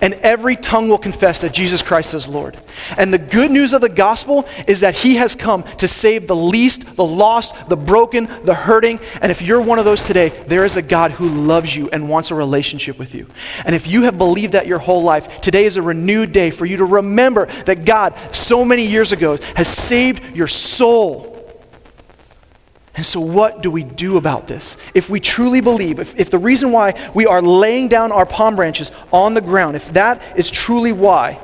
and 0.00 0.14
every 0.14 0.56
tongue 0.56 0.88
will 0.88 0.98
confess 0.98 1.40
that 1.42 1.52
Jesus 1.52 1.82
Christ 1.82 2.14
is 2.14 2.28
Lord. 2.28 2.56
And 2.96 3.12
the 3.12 3.18
good 3.18 3.50
news 3.50 3.72
of 3.72 3.80
the 3.80 3.88
gospel 3.88 4.46
is 4.66 4.80
that 4.80 4.94
he 4.94 5.16
has 5.16 5.34
come 5.34 5.62
to 5.62 5.88
save 5.88 6.26
the 6.26 6.36
least, 6.36 6.96
the 6.96 7.04
lost, 7.04 7.68
the 7.68 7.76
broken, 7.76 8.28
the 8.44 8.54
hurting. 8.54 9.00
And 9.20 9.30
if 9.30 9.42
you're 9.42 9.60
one 9.60 9.78
of 9.78 9.84
those 9.84 10.04
today, 10.04 10.30
there 10.46 10.64
is 10.64 10.76
a 10.76 10.82
God 10.82 11.12
who 11.12 11.28
loves 11.28 11.74
you 11.74 11.88
and 11.90 12.08
wants 12.08 12.30
a 12.30 12.34
relationship 12.34 12.98
with 12.98 13.14
you. 13.14 13.26
And 13.64 13.74
if 13.74 13.86
you 13.86 14.02
have 14.02 14.18
believed 14.18 14.52
that 14.52 14.66
your 14.66 14.78
whole 14.78 15.02
life, 15.02 15.40
today 15.40 15.64
is 15.64 15.76
a 15.76 15.82
renewed 15.82 16.32
day 16.32 16.50
for 16.50 16.66
you 16.66 16.78
to 16.78 16.84
remember 16.84 17.46
that 17.64 17.84
God, 17.84 18.14
so 18.32 18.64
many 18.64 18.86
years 18.86 19.12
ago, 19.12 19.38
has 19.56 19.68
saved 19.68 20.36
your 20.36 20.48
soul 20.48 21.33
and 22.96 23.04
so, 23.04 23.20
what 23.20 23.60
do 23.60 23.70
we 23.70 23.82
do 23.82 24.16
about 24.16 24.46
this? 24.46 24.76
If 24.94 25.10
we 25.10 25.18
truly 25.18 25.60
believe, 25.60 25.98
if, 25.98 26.18
if 26.18 26.30
the 26.30 26.38
reason 26.38 26.70
why 26.70 27.10
we 27.12 27.26
are 27.26 27.42
laying 27.42 27.88
down 27.88 28.12
our 28.12 28.24
palm 28.24 28.54
branches 28.54 28.92
on 29.12 29.34
the 29.34 29.40
ground, 29.40 29.74
if 29.74 29.92
that 29.94 30.22
is 30.36 30.48
truly 30.50 30.92
why, 30.92 31.42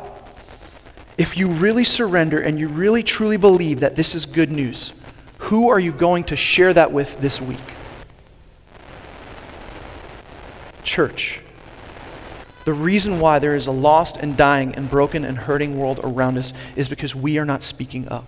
if 1.19 1.37
you 1.37 1.49
really 1.49 1.83
surrender 1.83 2.41
and 2.41 2.59
you 2.59 2.69
really 2.69 3.03
truly 3.03 3.37
believe 3.37 3.81
that 3.81 3.97
this 3.97 4.15
is 4.15 4.27
good 4.27 4.53
news, 4.53 4.93
who 5.39 5.69
are 5.69 5.81
you 5.81 5.91
going 5.91 6.23
to 6.25 6.37
share 6.37 6.73
that 6.73 6.93
with 6.93 7.21
this 7.21 7.41
week? 7.41 7.59
Church. 10.85 11.41
The 12.65 12.75
reason 12.75 13.19
why 13.19 13.41
there 13.41 13.57
is 13.57 13.67
a 13.67 13.73
lost 13.73 14.19
and 14.19 14.37
dying 14.37 14.75
and 14.77 14.89
broken 14.89 15.25
and 15.25 15.37
hurting 15.37 15.77
world 15.77 15.99
around 16.05 16.39
us 16.39 16.53
is 16.77 16.89
because 16.89 17.17
we 17.17 17.39
are 17.39 17.45
not 17.45 17.63
speaking 17.63 18.09
up 18.09 18.27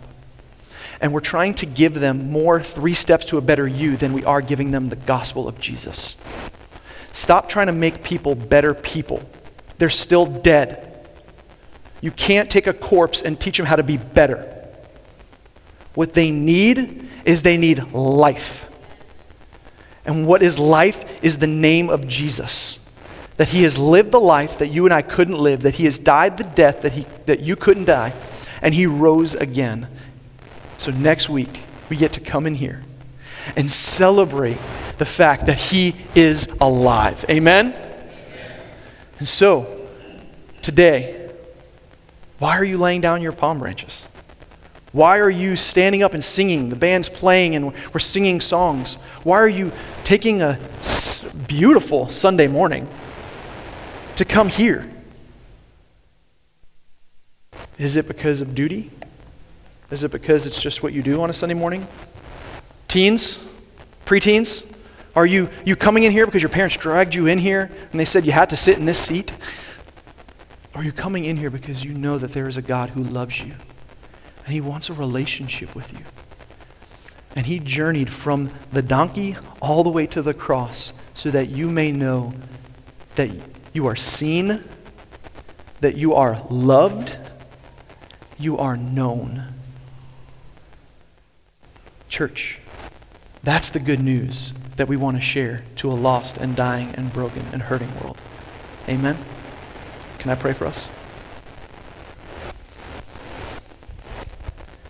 and 1.02 1.12
we're 1.12 1.20
trying 1.20 1.52
to 1.54 1.66
give 1.66 1.94
them 1.94 2.30
more 2.30 2.62
three 2.62 2.94
steps 2.94 3.26
to 3.26 3.36
a 3.36 3.40
better 3.40 3.66
you 3.66 3.96
than 3.96 4.12
we 4.12 4.24
are 4.24 4.40
giving 4.40 4.70
them 4.70 4.86
the 4.86 4.96
gospel 4.96 5.48
of 5.48 5.58
Jesus. 5.58 6.16
Stop 7.10 7.48
trying 7.48 7.66
to 7.66 7.72
make 7.72 8.04
people 8.04 8.36
better 8.36 8.72
people. 8.72 9.28
They're 9.78 9.90
still 9.90 10.26
dead. 10.26 10.88
You 12.00 12.12
can't 12.12 12.48
take 12.48 12.68
a 12.68 12.72
corpse 12.72 13.20
and 13.20 13.38
teach 13.38 13.56
them 13.56 13.66
how 13.66 13.76
to 13.76 13.82
be 13.82 13.96
better. 13.96 14.48
What 15.94 16.14
they 16.14 16.30
need 16.30 17.08
is 17.24 17.42
they 17.42 17.56
need 17.56 17.92
life. 17.92 18.70
And 20.04 20.26
what 20.26 20.40
is 20.40 20.58
life 20.58 21.22
is 21.22 21.38
the 21.38 21.46
name 21.48 21.90
of 21.90 22.06
Jesus. 22.06 22.78
That 23.36 23.48
he 23.48 23.64
has 23.64 23.76
lived 23.76 24.12
the 24.12 24.20
life 24.20 24.58
that 24.58 24.68
you 24.68 24.84
and 24.84 24.94
I 24.94 25.02
couldn't 25.02 25.38
live, 25.38 25.62
that 25.62 25.74
he 25.74 25.84
has 25.86 25.98
died 25.98 26.38
the 26.38 26.44
death 26.44 26.82
that, 26.82 26.92
he, 26.92 27.06
that 27.26 27.40
you 27.40 27.56
couldn't 27.56 27.86
die, 27.86 28.12
and 28.60 28.72
he 28.72 28.86
rose 28.86 29.34
again. 29.34 29.88
So 30.82 30.90
next 30.90 31.28
week, 31.28 31.62
we 31.88 31.96
get 31.96 32.14
to 32.14 32.20
come 32.20 32.44
in 32.44 32.56
here 32.56 32.82
and 33.56 33.70
celebrate 33.70 34.58
the 34.98 35.04
fact 35.04 35.46
that 35.46 35.56
He 35.56 35.94
is 36.16 36.48
alive. 36.60 37.24
Amen? 37.30 37.72
And 39.20 39.28
so, 39.28 39.88
today, 40.60 41.30
why 42.40 42.58
are 42.58 42.64
you 42.64 42.78
laying 42.78 43.00
down 43.00 43.22
your 43.22 43.30
palm 43.30 43.60
branches? 43.60 44.04
Why 44.90 45.20
are 45.20 45.30
you 45.30 45.54
standing 45.54 46.02
up 46.02 46.14
and 46.14 46.24
singing? 46.24 46.68
The 46.68 46.74
band's 46.74 47.08
playing 47.08 47.54
and 47.54 47.72
we're 47.94 48.00
singing 48.00 48.40
songs. 48.40 48.94
Why 49.22 49.36
are 49.36 49.48
you 49.48 49.70
taking 50.02 50.42
a 50.42 50.58
beautiful 51.46 52.08
Sunday 52.08 52.48
morning 52.48 52.88
to 54.16 54.24
come 54.24 54.48
here? 54.48 54.90
Is 57.78 57.96
it 57.96 58.08
because 58.08 58.40
of 58.40 58.56
duty? 58.56 58.90
Is 59.92 60.04
it 60.04 60.10
because 60.10 60.46
it's 60.46 60.60
just 60.60 60.82
what 60.82 60.94
you 60.94 61.02
do 61.02 61.20
on 61.20 61.28
a 61.28 61.34
Sunday 61.34 61.54
morning? 61.54 61.86
Teens? 62.88 63.46
Preteens? 64.06 64.74
Are 65.14 65.26
you, 65.26 65.50
you 65.66 65.76
coming 65.76 66.04
in 66.04 66.12
here 66.12 66.24
because 66.24 66.40
your 66.40 66.48
parents 66.48 66.78
dragged 66.78 67.14
you 67.14 67.26
in 67.26 67.36
here 67.36 67.70
and 67.90 68.00
they 68.00 68.06
said 68.06 68.24
you 68.24 68.32
had 68.32 68.48
to 68.48 68.56
sit 68.56 68.78
in 68.78 68.86
this 68.86 68.98
seat? 68.98 69.30
Are 70.74 70.82
you 70.82 70.92
coming 70.92 71.26
in 71.26 71.36
here 71.36 71.50
because 71.50 71.84
you 71.84 71.92
know 71.92 72.16
that 72.16 72.32
there 72.32 72.48
is 72.48 72.56
a 72.56 72.62
God 72.62 72.88
who 72.90 73.02
loves 73.02 73.42
you 73.42 73.52
and 74.46 74.54
he 74.54 74.62
wants 74.62 74.88
a 74.88 74.94
relationship 74.94 75.74
with 75.74 75.92
you? 75.92 76.06
And 77.36 77.44
he 77.44 77.58
journeyed 77.58 78.08
from 78.08 78.50
the 78.72 78.80
donkey 78.80 79.36
all 79.60 79.84
the 79.84 79.90
way 79.90 80.06
to 80.06 80.22
the 80.22 80.32
cross 80.32 80.94
so 81.12 81.30
that 81.32 81.50
you 81.50 81.68
may 81.68 81.92
know 81.92 82.32
that 83.16 83.28
you 83.74 83.86
are 83.86 83.96
seen, 83.96 84.64
that 85.80 85.96
you 85.96 86.14
are 86.14 86.42
loved, 86.48 87.18
you 88.38 88.56
are 88.56 88.78
known. 88.78 89.51
Church, 92.12 92.58
that's 93.42 93.70
the 93.70 93.78
good 93.78 93.98
news 93.98 94.52
that 94.76 94.86
we 94.86 94.98
want 94.98 95.16
to 95.16 95.20
share 95.22 95.64
to 95.76 95.90
a 95.90 95.94
lost 95.94 96.36
and 96.36 96.54
dying 96.54 96.94
and 96.94 97.10
broken 97.10 97.42
and 97.54 97.62
hurting 97.62 97.88
world. 98.02 98.20
Amen? 98.86 99.16
Can 100.18 100.30
I 100.30 100.34
pray 100.34 100.52
for 100.52 100.66
us? 100.66 100.90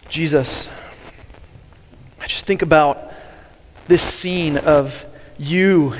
Jesus, 0.09 0.69
I 2.21 2.27
just 2.27 2.45
think 2.45 2.61
about 2.61 3.13
this 3.87 4.03
scene 4.03 4.59
of 4.59 5.05
you 5.39 5.95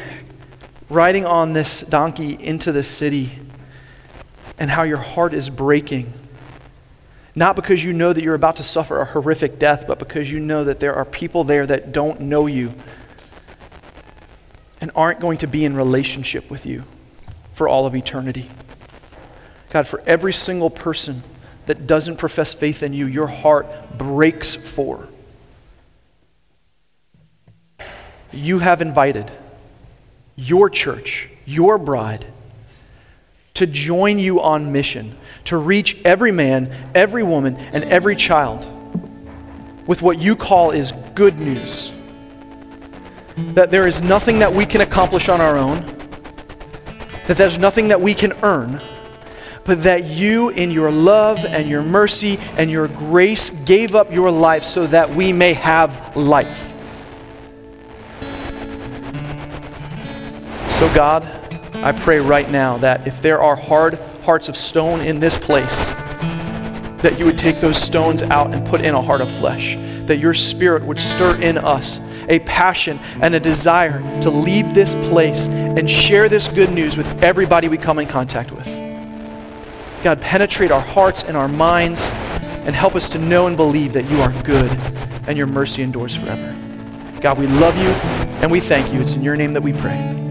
riding 0.91 1.25
on 1.25 1.53
this 1.53 1.83
donkey 1.83 2.33
into 2.33 2.73
the 2.73 2.83
city 2.83 3.31
and 4.59 4.73
how 4.73 4.83
your 4.83 4.99
heart 4.99 5.35
is 5.35 5.51
breaking. 5.51 6.13
Not 7.35 7.57
because 7.57 7.83
you 7.83 7.93
know 7.93 8.13
that 8.13 8.23
you're 8.23 8.35
about 8.35 8.57
to 8.57 8.65
suffer 8.65 9.01
a 9.01 9.05
horrific 9.07 9.59
death, 9.59 9.87
but 9.87 9.99
because 9.99 10.31
you 10.31 10.39
know 10.39 10.65
that 10.65 10.81
there 10.81 10.95
are 10.95 11.05
people 11.05 11.45
there 11.45 11.67
that 11.67 11.93
don't 11.93 12.21
know 12.21 12.47
you 12.47 12.75
and 14.81 14.91
aren't 14.95 15.21
going 15.21 15.39
to 15.39 15.47
be 15.47 15.65
in 15.65 15.77
relationship 15.77 16.51
with 16.51 16.67
you 16.67 16.85
for 17.55 17.69
all 17.69 17.87
of 17.87 17.95
eternity. 17.95 18.51
God, 19.71 19.87
for 19.87 20.03
every 20.07 20.33
single 20.33 20.69
person 20.69 21.23
that 21.67 21.87
doesn't 21.87 22.17
profess 22.17 22.53
faith 22.53 22.83
in 22.83 22.93
you, 22.93 23.07
your 23.07 23.29
heart 23.29 23.67
breaks 23.97 24.55
for. 24.55 25.09
You 28.33 28.59
have 28.59 28.83
invited 28.83 29.31
your 30.37 30.69
church, 30.69 31.31
your 31.47 31.79
bride, 31.79 32.27
to 33.55 33.67
join 33.67 34.19
you 34.19 34.41
on 34.41 34.73
mission, 34.73 35.17
to 35.45 35.57
reach 35.57 36.01
every 36.05 36.33
man, 36.33 36.73
every 36.95 37.23
woman, 37.23 37.57
and 37.57 37.85
every 37.85 38.17
child 38.17 38.67
with 39.87 40.03
what 40.03 40.19
you 40.19 40.37
call 40.37 40.71
is 40.71 40.93
good 41.15 41.39
news. 41.39 41.93
That 43.37 43.71
there 43.71 43.87
is 43.87 44.03
nothing 44.03 44.39
that 44.41 44.53
we 44.53 44.67
can 44.67 44.81
accomplish 44.81 45.29
on 45.29 45.41
our 45.41 45.57
own, 45.57 45.81
that 47.27 47.37
there's 47.37 47.59
nothing 47.59 47.89
that 47.89 48.01
we 48.01 48.15
can 48.15 48.33
earn, 48.43 48.81
but 49.65 49.83
that 49.85 50.05
you, 50.05 50.51
in 50.51 50.71
your 50.71 50.91
love 50.91 51.45
and 51.45 51.69
your 51.69 51.83
mercy 51.83 52.39
and 52.57 52.71
your 52.71 52.89
grace, 52.89 53.51
gave 53.65 53.95
up 53.95 54.13
your 54.13 54.31
life 54.31 54.65
so 54.65 54.87
that 54.87 55.09
we 55.11 55.33
may 55.33 55.53
have 55.53 56.17
life. 56.17 56.71
So, 60.79 60.93
God, 60.95 61.42
I 61.83 61.91
pray 61.91 62.21
right 62.21 62.49
now 62.49 62.79
that 62.79 63.07
if 63.07 63.21
there 63.21 63.43
are 63.43 63.57
hard 63.57 63.99
hearts 64.25 64.49
of 64.49 64.57
stone 64.57 65.01
in 65.01 65.19
this 65.19 65.37
place, 65.37 65.91
that 67.03 67.17
you 67.19 67.25
would 67.25 67.39
take 67.39 67.57
those 67.57 67.77
stones 67.77 68.23
out 68.23 68.55
and 68.55 68.65
put 68.67 68.83
in 68.83 68.95
a 68.95 69.03
heart 69.03 69.21
of 69.21 69.29
flesh, 69.29 69.75
that 70.07 70.19
your 70.19 70.33
spirit 70.33 70.85
would 70.85 71.01
stir 71.01 71.41
in 71.43 71.59
us 71.59 71.99
a 72.29 72.39
passion 72.41 73.01
and 73.21 73.35
a 73.35 73.41
desire 73.41 74.01
to 74.23 74.31
leave 74.31 74.75
this 74.75 74.95
place 75.09 75.49
and 75.49 75.91
share 75.91 76.29
this 76.29 76.47
good 76.47 76.71
news 76.71 76.97
with 76.97 77.23
everybody 77.23 77.69
we 77.69 77.77
come 77.77 77.99
in 77.99 78.07
contact 78.07 78.53
with. 78.53 78.67
God, 80.05 80.21
penetrate 80.21 80.71
our 80.71 80.81
hearts 80.81 81.25
and 81.25 81.37
our 81.37 81.49
minds 81.49 82.09
and 82.65 82.77
help 82.77 82.95
us 82.95 83.09
to 83.11 83.19
know 83.19 83.49
and 83.49 83.57
believe 83.57 83.93
that 83.95 84.09
you 84.09 84.21
are 84.21 84.33
good 84.45 84.71
and 85.27 85.37
your 85.37 85.49
mercy 85.49 85.83
endures 85.83 86.15
forever. 86.15 86.57
God, 87.21 87.39
we 87.39 87.49
love 87.49 87.77
you 87.77 87.91
and 88.41 88.51
we 88.53 88.61
thank 88.61 88.93
you. 88.93 89.01
It's 89.01 89.17
in 89.17 89.23
your 89.23 89.37
name 89.37 89.53
that 89.55 89.63
we 89.63 89.73
pray. 89.73 90.22